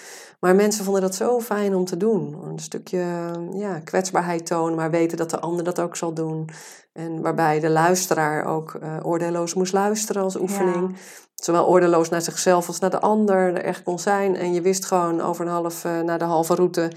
[0.47, 2.37] Maar mensen vonden dat zo fijn om te doen.
[2.45, 3.05] Een stukje
[3.53, 6.49] ja, kwetsbaarheid tonen, maar weten dat de ander dat ook zal doen.
[6.93, 10.97] En waarbij de luisteraar ook uh, oordeelloos moest luisteren als oefening.
[11.35, 14.37] Zowel oordeelloos naar zichzelf als naar de ander er echt kon zijn.
[14.37, 16.93] En je wist gewoon over een half, uh, naar de halve route,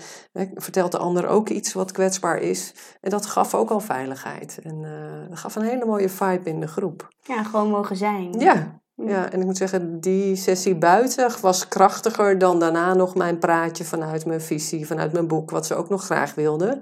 [0.56, 2.74] vertelt de ander ook iets wat kwetsbaar is.
[3.02, 4.60] En dat gaf ook al veiligheid.
[4.64, 7.08] En uh, dat gaf een hele mooie vibe in de groep.
[7.22, 8.40] Ja, gewoon mogen zijn.
[8.40, 13.38] Ja, ja, en ik moet zeggen, die sessie buiten was krachtiger dan daarna nog mijn
[13.38, 16.82] praatje vanuit mijn visie, vanuit mijn boek, wat ze ook nog graag wilden.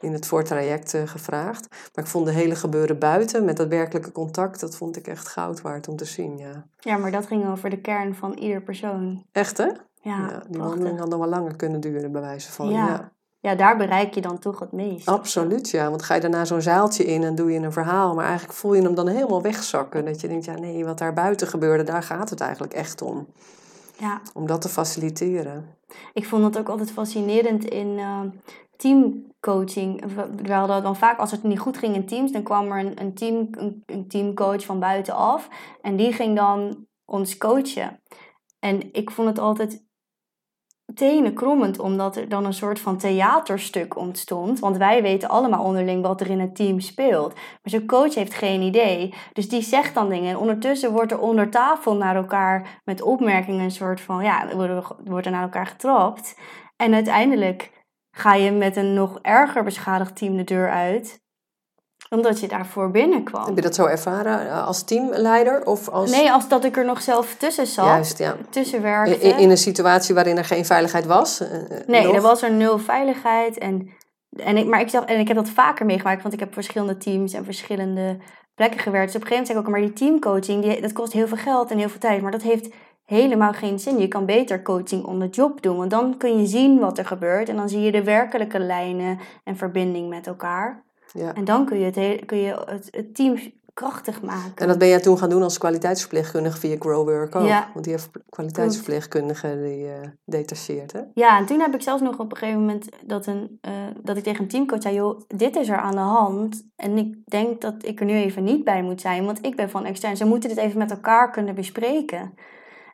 [0.00, 1.68] In het voortraject uh, gevraagd.
[1.70, 5.28] Maar ik vond de hele gebeuren buiten met dat werkelijke contact, dat vond ik echt
[5.28, 6.38] goud waard om te zien.
[6.38, 9.24] Ja, ja maar dat ging over de kern van ieder persoon.
[9.32, 9.64] Echt hè?
[9.64, 12.68] Ja, ja die wandeling had nog wel langer kunnen duren, bij wijze van.
[12.68, 15.08] ja ja, daar bereik je dan toch het meest.
[15.08, 15.90] Absoluut, ja.
[15.90, 18.74] Want ga je daarna zo'n zaaltje in en doe je een verhaal, maar eigenlijk voel
[18.74, 20.04] je hem dan helemaal wegzakken.
[20.04, 23.26] Dat je denkt, ja nee, wat daar buiten gebeurde, daar gaat het eigenlijk echt om.
[23.98, 24.20] Ja.
[24.34, 25.76] Om dat te faciliteren.
[26.12, 28.20] Ik vond het ook altijd fascinerend in uh,
[28.76, 30.04] teamcoaching.
[30.42, 33.00] We hadden dan vaak, als het niet goed ging in teams, dan kwam er een,
[33.00, 35.48] een, team, een, een teamcoach van buitenaf.
[35.80, 38.00] En die ging dan ons coachen.
[38.58, 39.84] En ik vond het altijd
[40.94, 44.58] tenen krommend, omdat er dan een soort van theaterstuk ontstond.
[44.58, 47.34] Want wij weten allemaal onderling wat er in het team speelt.
[47.34, 49.14] Maar zijn coach heeft geen idee.
[49.32, 50.30] Dus die zegt dan dingen.
[50.30, 54.48] En ondertussen wordt er onder tafel naar elkaar met opmerkingen een soort van, ja,
[55.04, 56.38] wordt er naar elkaar getrapt.
[56.76, 57.70] En uiteindelijk
[58.10, 61.21] ga je met een nog erger beschadigd team de deur uit.
[62.12, 63.44] Omdat je daarvoor binnenkwam.
[63.46, 65.66] Heb je dat zo ervaren eh, als teamleider?
[65.66, 66.10] Of als...
[66.10, 67.84] Nee, als dat ik er nog zelf tussen zat.
[67.84, 68.36] Juist, ja.
[68.50, 69.18] Tussen werkte.
[69.18, 71.40] In, in, een situatie waarin er geen veiligheid was?
[71.40, 71.48] Uh,
[71.86, 72.14] nee, nog?
[72.14, 73.58] er was er nul veiligheid.
[73.58, 73.90] En,
[74.36, 76.96] en, ik, maar ik, zag, en ik heb dat vaker meegemaakt, want ik heb verschillende
[76.96, 78.16] teams en verschillende
[78.54, 79.12] plekken gewerkt.
[79.12, 81.28] Dus op een gegeven moment zei ik ook, maar die teamcoaching, die, dat kost heel
[81.28, 82.22] veel geld en heel veel tijd.
[82.22, 82.68] Maar dat heeft
[83.04, 83.98] helemaal geen zin.
[83.98, 87.06] Je kan beter coaching on the job doen, want dan kun je zien wat er
[87.06, 87.48] gebeurt.
[87.48, 90.90] En dan zie je de werkelijke lijnen en verbinding met elkaar.
[91.12, 91.34] Ja.
[91.34, 93.38] En dan kun je, het, kun je het, het, team
[93.74, 94.56] krachtig maken.
[94.56, 97.46] En dat ben jij toen gaan doen als kwaliteitsverpleegkundige via Growwork ook?
[97.46, 97.70] Ja.
[97.72, 99.92] Want die heeft kwaliteitsverpleegkundige die uh,
[100.24, 101.00] detacheert, hè?
[101.14, 104.16] Ja, en toen heb ik zelfs nog op een gegeven moment dat, een, uh, dat
[104.16, 104.94] ik tegen een teamcoach zei...
[104.94, 108.44] joh, dit is er aan de hand en ik denk dat ik er nu even
[108.44, 109.24] niet bij moet zijn...
[109.24, 110.16] want ik ben van extern.
[110.16, 112.34] Ze moeten dit even met elkaar kunnen bespreken.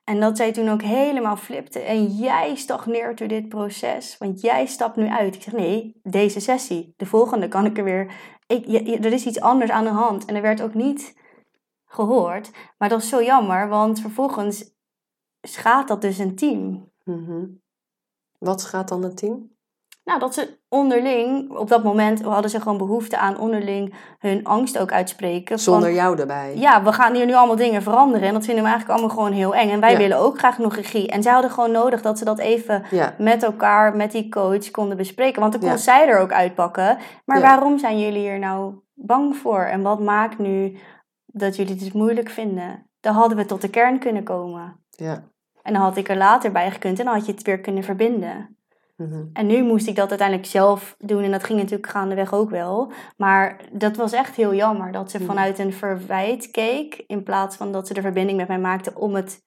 [0.09, 1.79] En dat zij toen ook helemaal flipte.
[1.79, 5.35] En jij stagneert door dit proces, want jij stapt nu uit.
[5.35, 6.95] Ik zeg nee, deze sessie.
[6.97, 8.13] De volgende kan ik er weer.
[8.47, 8.67] Ik,
[9.05, 10.25] er is iets anders aan de hand.
[10.25, 11.17] En er werd ook niet
[11.85, 12.51] gehoord.
[12.79, 14.75] Maar dat is zo jammer, want vervolgens
[15.41, 16.93] schaadt dat dus een team.
[17.05, 17.61] Mm
[18.39, 19.57] Wat schaadt dan een team?
[20.09, 24.79] Nou, dat ze onderling, op dat moment hadden ze gewoon behoefte aan onderling hun angst
[24.79, 25.59] ook uitspreken.
[25.59, 26.57] Zonder jou erbij.
[26.57, 28.29] Ja, we gaan hier nu allemaal dingen veranderen.
[28.29, 29.71] En dat vinden we eigenlijk allemaal gewoon heel eng.
[29.71, 31.09] En wij willen ook graag nog regie.
[31.09, 32.83] En zij hadden gewoon nodig dat ze dat even
[33.19, 35.41] met elkaar, met die coach konden bespreken.
[35.41, 36.99] Want dan kon zij er ook uitpakken.
[37.25, 39.61] Maar waarom zijn jullie hier nou bang voor?
[39.61, 40.79] En wat maakt nu
[41.27, 42.87] dat jullie dit moeilijk vinden?
[43.01, 44.85] Dan hadden we tot de kern kunnen komen.
[44.91, 45.23] Ja.
[45.63, 47.85] En dan had ik er later bij gekund en dan had je het weer kunnen
[47.85, 48.58] verbinden.
[48.99, 49.25] Mhm.
[49.33, 52.93] En nu moest ik dat uiteindelijk zelf doen en dat ging natuurlijk gaandeweg ook wel.
[53.17, 55.27] Maar dat was echt heel jammer dat ze mhm.
[55.27, 59.15] vanuit een verwijt keek in plaats van dat ze de verbinding met mij maakte om
[59.15, 59.43] het,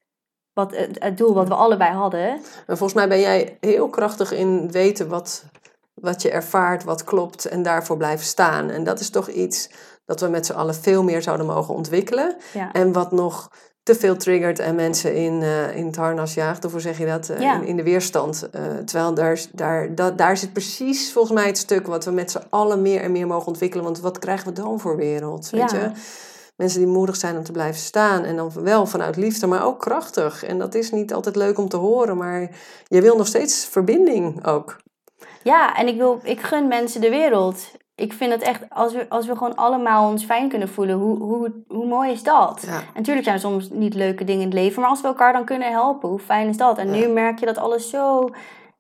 [0.54, 2.30] wat, het, doel wat we allebei hadden.
[2.68, 5.45] En volgens mij ben jij heel krachtig in weten wat,
[5.93, 8.70] wat je ervaart, wat klopt en daarvoor blijven staan.
[8.70, 9.70] En dat is toch iets
[10.06, 12.36] dat we met z'n allen veel meer zouden mogen ontwikkelen.
[12.72, 13.49] En wat nog
[13.84, 17.06] te veel triggert en mensen in, uh, in het harnas jaagt, of hoe zeg je
[17.06, 18.50] dat, uh, in, in, de weerstand.
[18.56, 22.32] Uh, terwijl daar, daar, dat, daar zit precies volgens mij het stuk wat we met
[22.32, 23.86] z'n allen meer en meer mogen ontwikkelen.
[23.86, 25.92] Want wat krijgen we dan voor wereld, weet je?
[26.56, 29.80] Mensen die moedig zijn om te blijven staan en dan wel vanuit liefde, maar ook
[29.80, 30.44] krachtig.
[30.44, 32.50] En dat is niet altijd leuk om te horen, maar
[32.88, 34.78] je wil nog steeds verbinding ook.
[35.44, 39.10] Ja, en ik, wil, ik gun mensen de wereld ik vind het echt, als we,
[39.10, 42.64] als we gewoon allemaal ons fijn kunnen voelen, hoe, hoe, hoe mooi is dat?
[42.68, 42.82] Ja.
[42.94, 45.46] natuurlijk zijn er soms niet leuke dingen in het leven, maar als we elkaar dan
[45.46, 46.78] kunnen helpen, hoe fijn is dat?
[46.78, 48.30] En nu merk je dat alles zo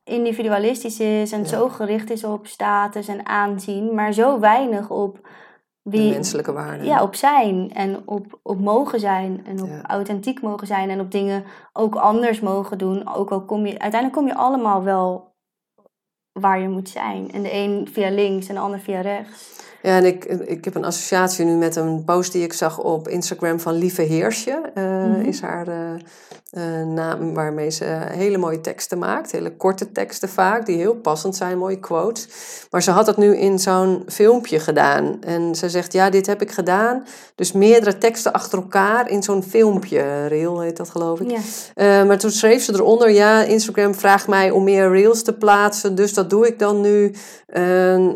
[0.03, 5.27] individualistisch is en zo gericht is op status en aanzien, maar zo weinig op
[5.81, 6.85] wie, de menselijke waarden.
[6.85, 11.11] Ja, op zijn en op, op mogen zijn en op authentiek mogen zijn en op
[11.11, 11.43] dingen
[11.73, 13.15] ook anders mogen doen.
[13.15, 15.30] Ook al kom je, uiteindelijk kom je allemaal wel
[16.33, 17.31] waar je moet zijn.
[17.31, 19.59] En de een via links en de ander via rechts.
[19.81, 23.07] Ja, en ik, ik heb een associatie nu met een post die ik zag op
[23.07, 24.61] Instagram van Lieve Heersje.
[24.75, 25.75] Uh, Is haar uh,
[26.51, 29.31] uh, naam waarmee ze hele mooie teksten maakt.
[29.31, 32.27] Hele korte teksten vaak, die heel passend zijn, mooie quotes.
[32.69, 35.17] Maar ze had het nu in zo'n filmpje gedaan.
[35.21, 37.05] En ze zegt, ja, dit heb ik gedaan.
[37.35, 40.25] Dus meerdere teksten achter elkaar in zo'n filmpje.
[40.27, 41.31] Reel heet dat, geloof ik.
[41.75, 42.03] Ja.
[42.03, 45.95] maar toen schreef ze eronder, ja, Instagram vraagt mij om meer reels te plaatsen.
[45.95, 47.13] Dus dat doe ik dan nu.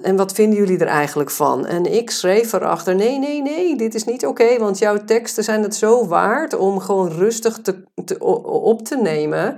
[0.01, 1.54] en wat vinden jullie er eigenlijk van?
[1.63, 5.63] En ik schreef erachter: nee, nee, nee, dit is niet oké, want jouw teksten zijn
[5.63, 9.55] het zo waard om gewoon rustig te, te op te nemen.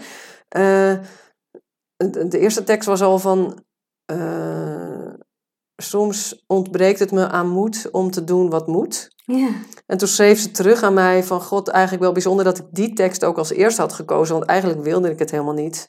[0.57, 0.93] Uh,
[2.27, 3.63] de eerste tekst was al van.
[4.11, 5.13] Uh,
[5.81, 9.09] soms ontbreekt het me aan moed om te doen wat moet.
[9.25, 9.49] Ja.
[9.85, 11.41] En toen schreef ze terug aan mij van...
[11.41, 14.35] God, eigenlijk wel bijzonder dat ik die tekst ook als eerste had gekozen.
[14.35, 15.87] Want eigenlijk wilde ik het helemaal niet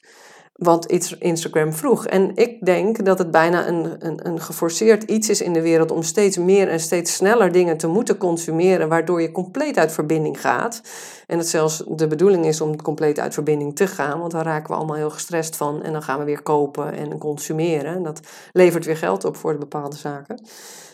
[0.59, 2.05] wat Instagram vroeg.
[2.05, 5.91] En ik denk dat het bijna een, een, een geforceerd iets is in de wereld
[5.91, 10.41] om steeds meer en steeds sneller dingen te moeten consumeren, waardoor je compleet uit verbinding
[10.41, 10.81] gaat.
[11.27, 14.69] En het zelfs de bedoeling is om compleet uit verbinding te gaan, want dan raken
[14.69, 17.95] we allemaal heel gestrest van en dan gaan we weer kopen en consumeren.
[17.95, 18.19] En dat
[18.51, 20.39] levert weer geld op voor de bepaalde zaken.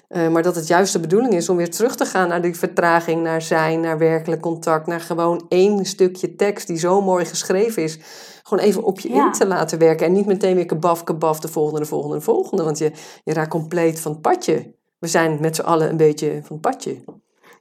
[0.10, 2.58] Uh, maar dat het juist de bedoeling is om weer terug te gaan naar die
[2.58, 7.84] vertraging, naar zijn, naar werkelijk contact, naar gewoon één stukje tekst die zo mooi geschreven
[7.84, 8.00] is
[8.48, 10.06] gewoon even op je in te laten werken.
[10.06, 12.64] En niet meteen weer kabaf, kabaf, de volgende, de volgende, de volgende.
[12.64, 12.92] Want je,
[13.24, 14.76] je raakt compleet van het padje.
[15.00, 17.04] We zijn met z'n allen een beetje van het padje.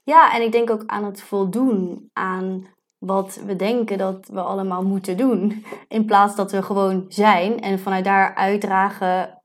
[0.03, 2.67] Ja, en ik denk ook aan het voldoen aan
[2.99, 5.65] wat we denken dat we allemaal moeten doen.
[5.89, 9.43] In plaats dat we gewoon zijn en vanuit daar uitdragen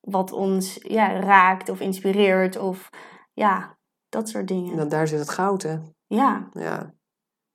[0.00, 2.90] wat ons ja, raakt of inspireert of
[3.32, 3.76] ja,
[4.08, 4.76] dat soort dingen.
[4.76, 5.76] Nou, daar zit het goud, hè?
[6.06, 6.48] Ja.
[6.52, 6.94] Ja.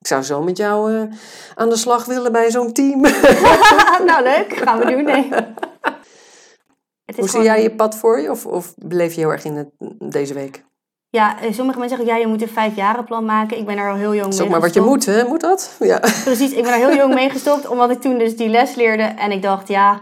[0.05, 1.01] Ik zou zo met jou uh,
[1.55, 3.01] aan de slag willen bij zo'n team.
[4.09, 4.57] nou, leuk.
[4.63, 5.03] Gaan we doen.
[5.03, 5.29] Nee.
[7.15, 8.31] Hoe zie jij je pad voor je?
[8.31, 10.63] Of, of beleef je heel erg in het, deze week?
[11.09, 13.57] Ja, eh, sommige mensen zeggen, ja, je moet een vijfjarenplan maken.
[13.57, 15.27] Ik ben er al heel jong Zeg mee maar wat je moet, hè?
[15.27, 15.75] Moet dat?
[15.79, 15.99] Ja.
[16.23, 19.03] Precies, ik ben er heel jong mee gestopt, omdat ik toen dus die les leerde.
[19.03, 20.01] En ik dacht, ja,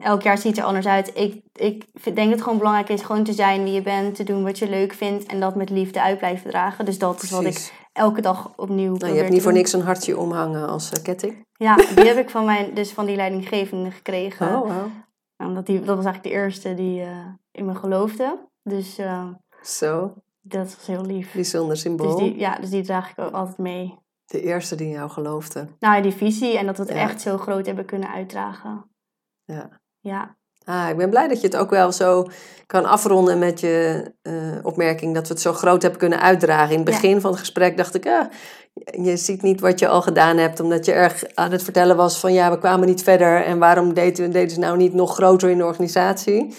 [0.00, 1.10] elk jaar ziet het er anders uit.
[1.14, 4.24] Ik, ik denk dat het gewoon belangrijk is gewoon te zijn wie je bent, te
[4.24, 6.84] doen wat je leuk vindt en dat met liefde uit blijven dragen.
[6.84, 7.72] Dus dat is wat ik.
[7.92, 11.46] Elke dag opnieuw Nou, je hebt niet voor niks een hartje omhangen als eh, ketting.
[11.52, 14.56] Ja, die heb ik van mijn, dus van die leidinggevende gekregen.
[14.62, 14.90] Oh, wauw.
[15.36, 18.48] Omdat die, dat was eigenlijk de eerste die eh, in me geloofde.
[18.62, 19.28] Dus eh,
[19.62, 21.32] Zo, dat was heel lief.
[21.32, 22.16] bijzonder symbool.
[22.16, 23.98] Dus die, ja, dus die draag ik ook altijd mee.
[24.24, 25.68] De eerste die in jou geloofde.
[25.78, 26.98] Nou, die visie en dat we het Ja.
[26.98, 28.90] echt zo groot hebben kunnen uitdragen.
[29.44, 29.80] Ja.
[30.00, 32.26] Ja, Ah, ik ben blij dat je het ook wel zo
[32.66, 34.32] kan afronden met je eh,
[34.62, 36.72] opmerking dat we het zo groot hebben kunnen uitdragen.
[36.74, 36.94] In het Ja.
[36.94, 38.26] begin van het gesprek dacht ik, ah,
[39.04, 42.18] je ziet niet wat je al gedaan hebt, omdat je erg aan het vertellen was
[42.18, 45.50] van ja, we kwamen niet verder en waarom deden deden ze nou niet nog groter
[45.50, 46.54] in de organisatie?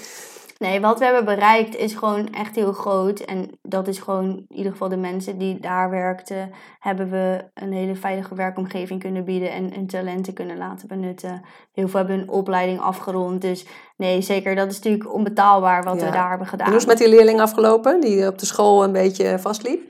[0.64, 3.20] Nee, wat we hebben bereikt is gewoon echt heel groot.
[3.20, 7.72] En dat is gewoon, in ieder geval de mensen die daar werkten, hebben we een
[7.74, 11.42] hele veilige werkomgeving kunnen bieden en hun talenten kunnen laten benutten.
[11.74, 13.42] Heel veel hebben hun opleiding afgerond.
[13.42, 13.66] Dus
[13.98, 16.06] nee, zeker, dat is natuurlijk onbetaalbaar wat Ja.
[16.06, 16.68] we daar hebben En gedaan.
[16.68, 19.90] hoe is het met die leerling afgelopen, die op de school een beetje vastliep?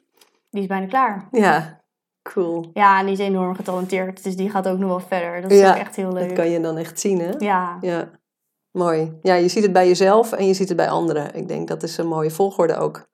[0.49, 1.27] Die is bijna klaar.
[1.31, 1.81] Ja,
[2.33, 2.69] cool.
[2.73, 5.41] Ja, en die is enorm getalenteerd, dus die gaat ook nog wel verder.
[5.41, 6.27] Dat is Ja, ook echt heel leuk.
[6.27, 7.31] Dat kan je dan echt zien, hè?
[7.37, 8.09] Ja, Ja,
[8.73, 9.17] mooi.
[9.21, 11.35] Ja, je ziet het bij jezelf en je ziet het bij anderen.
[11.35, 13.07] Ik denk dat is een mooie volgorde ook.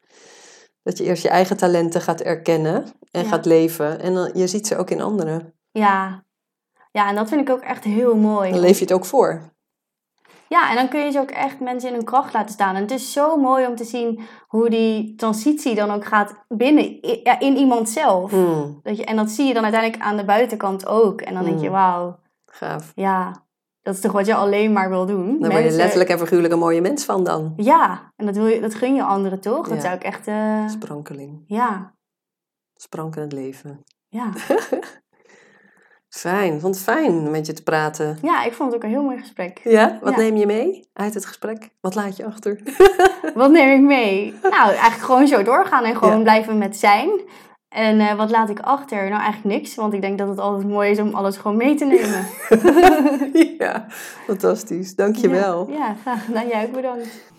[0.84, 3.30] Dat je eerst je eigen talenten gaat erkennen en Ja.
[3.30, 4.00] gaat leven.
[4.02, 5.54] En dan, je ziet ze ook in anderen.
[5.72, 6.24] ja.
[6.92, 8.52] Ja, en dat vind ik ook echt heel mooi.
[8.52, 9.54] Dan leef je het ook voor.
[10.48, 12.76] Ja, en dan kun je ze ook echt mensen in hun kracht laten staan.
[12.76, 16.98] En het is zo mooi om te zien hoe die transitie dan ook gaat binnen
[17.24, 18.32] ja, in iemand zelf.
[18.32, 21.22] Hmm, Dat je, en dat zie je dan uiteindelijk aan de buitenkant ook.
[21.22, 21.74] En dan denk je, Mm.
[21.74, 22.92] wauw, gaaf.
[22.96, 23.46] ja,
[23.90, 25.40] dat is toch wat je alleen maar wil doen.
[25.40, 27.54] Daar word je letterlijk en figuurlijk een mooie mens van dan.
[27.58, 29.68] Ja, en dat, wil je, dat gun je anderen toch?
[29.68, 29.84] Dat Ja.
[29.84, 31.44] zou ik echt, eh, Sprankeling.
[31.48, 31.94] ja,
[32.76, 33.84] Sprankelend leven.
[34.08, 34.30] ja.
[36.10, 38.18] Fijn, vond het fijn met je te praten.
[38.22, 39.62] ja, ik vond het ook een heel mooi gesprek.
[39.64, 40.20] Ja, wat Ja.
[40.20, 41.70] neem je mee uit het gesprek?
[41.82, 42.60] Wat laat je achter?
[43.34, 44.34] Wat neem ik mee?
[44.42, 46.22] Nou, eigenlijk gewoon zo doorgaan en gewoon Ja.
[46.24, 47.10] blijven met zijn.
[47.70, 49.10] En eh, wat laat ik achter?
[49.10, 51.76] Nou, eigenlijk niks, want ik denk dat het altijd mooi is om alles gewoon mee
[51.76, 52.26] te nemen.
[53.68, 53.86] ja,
[54.26, 54.96] fantastisch.
[54.96, 55.70] Dankjewel.
[55.70, 56.48] Ja, ja graag gedaan.
[56.48, 57.32] Jij ook bedankt.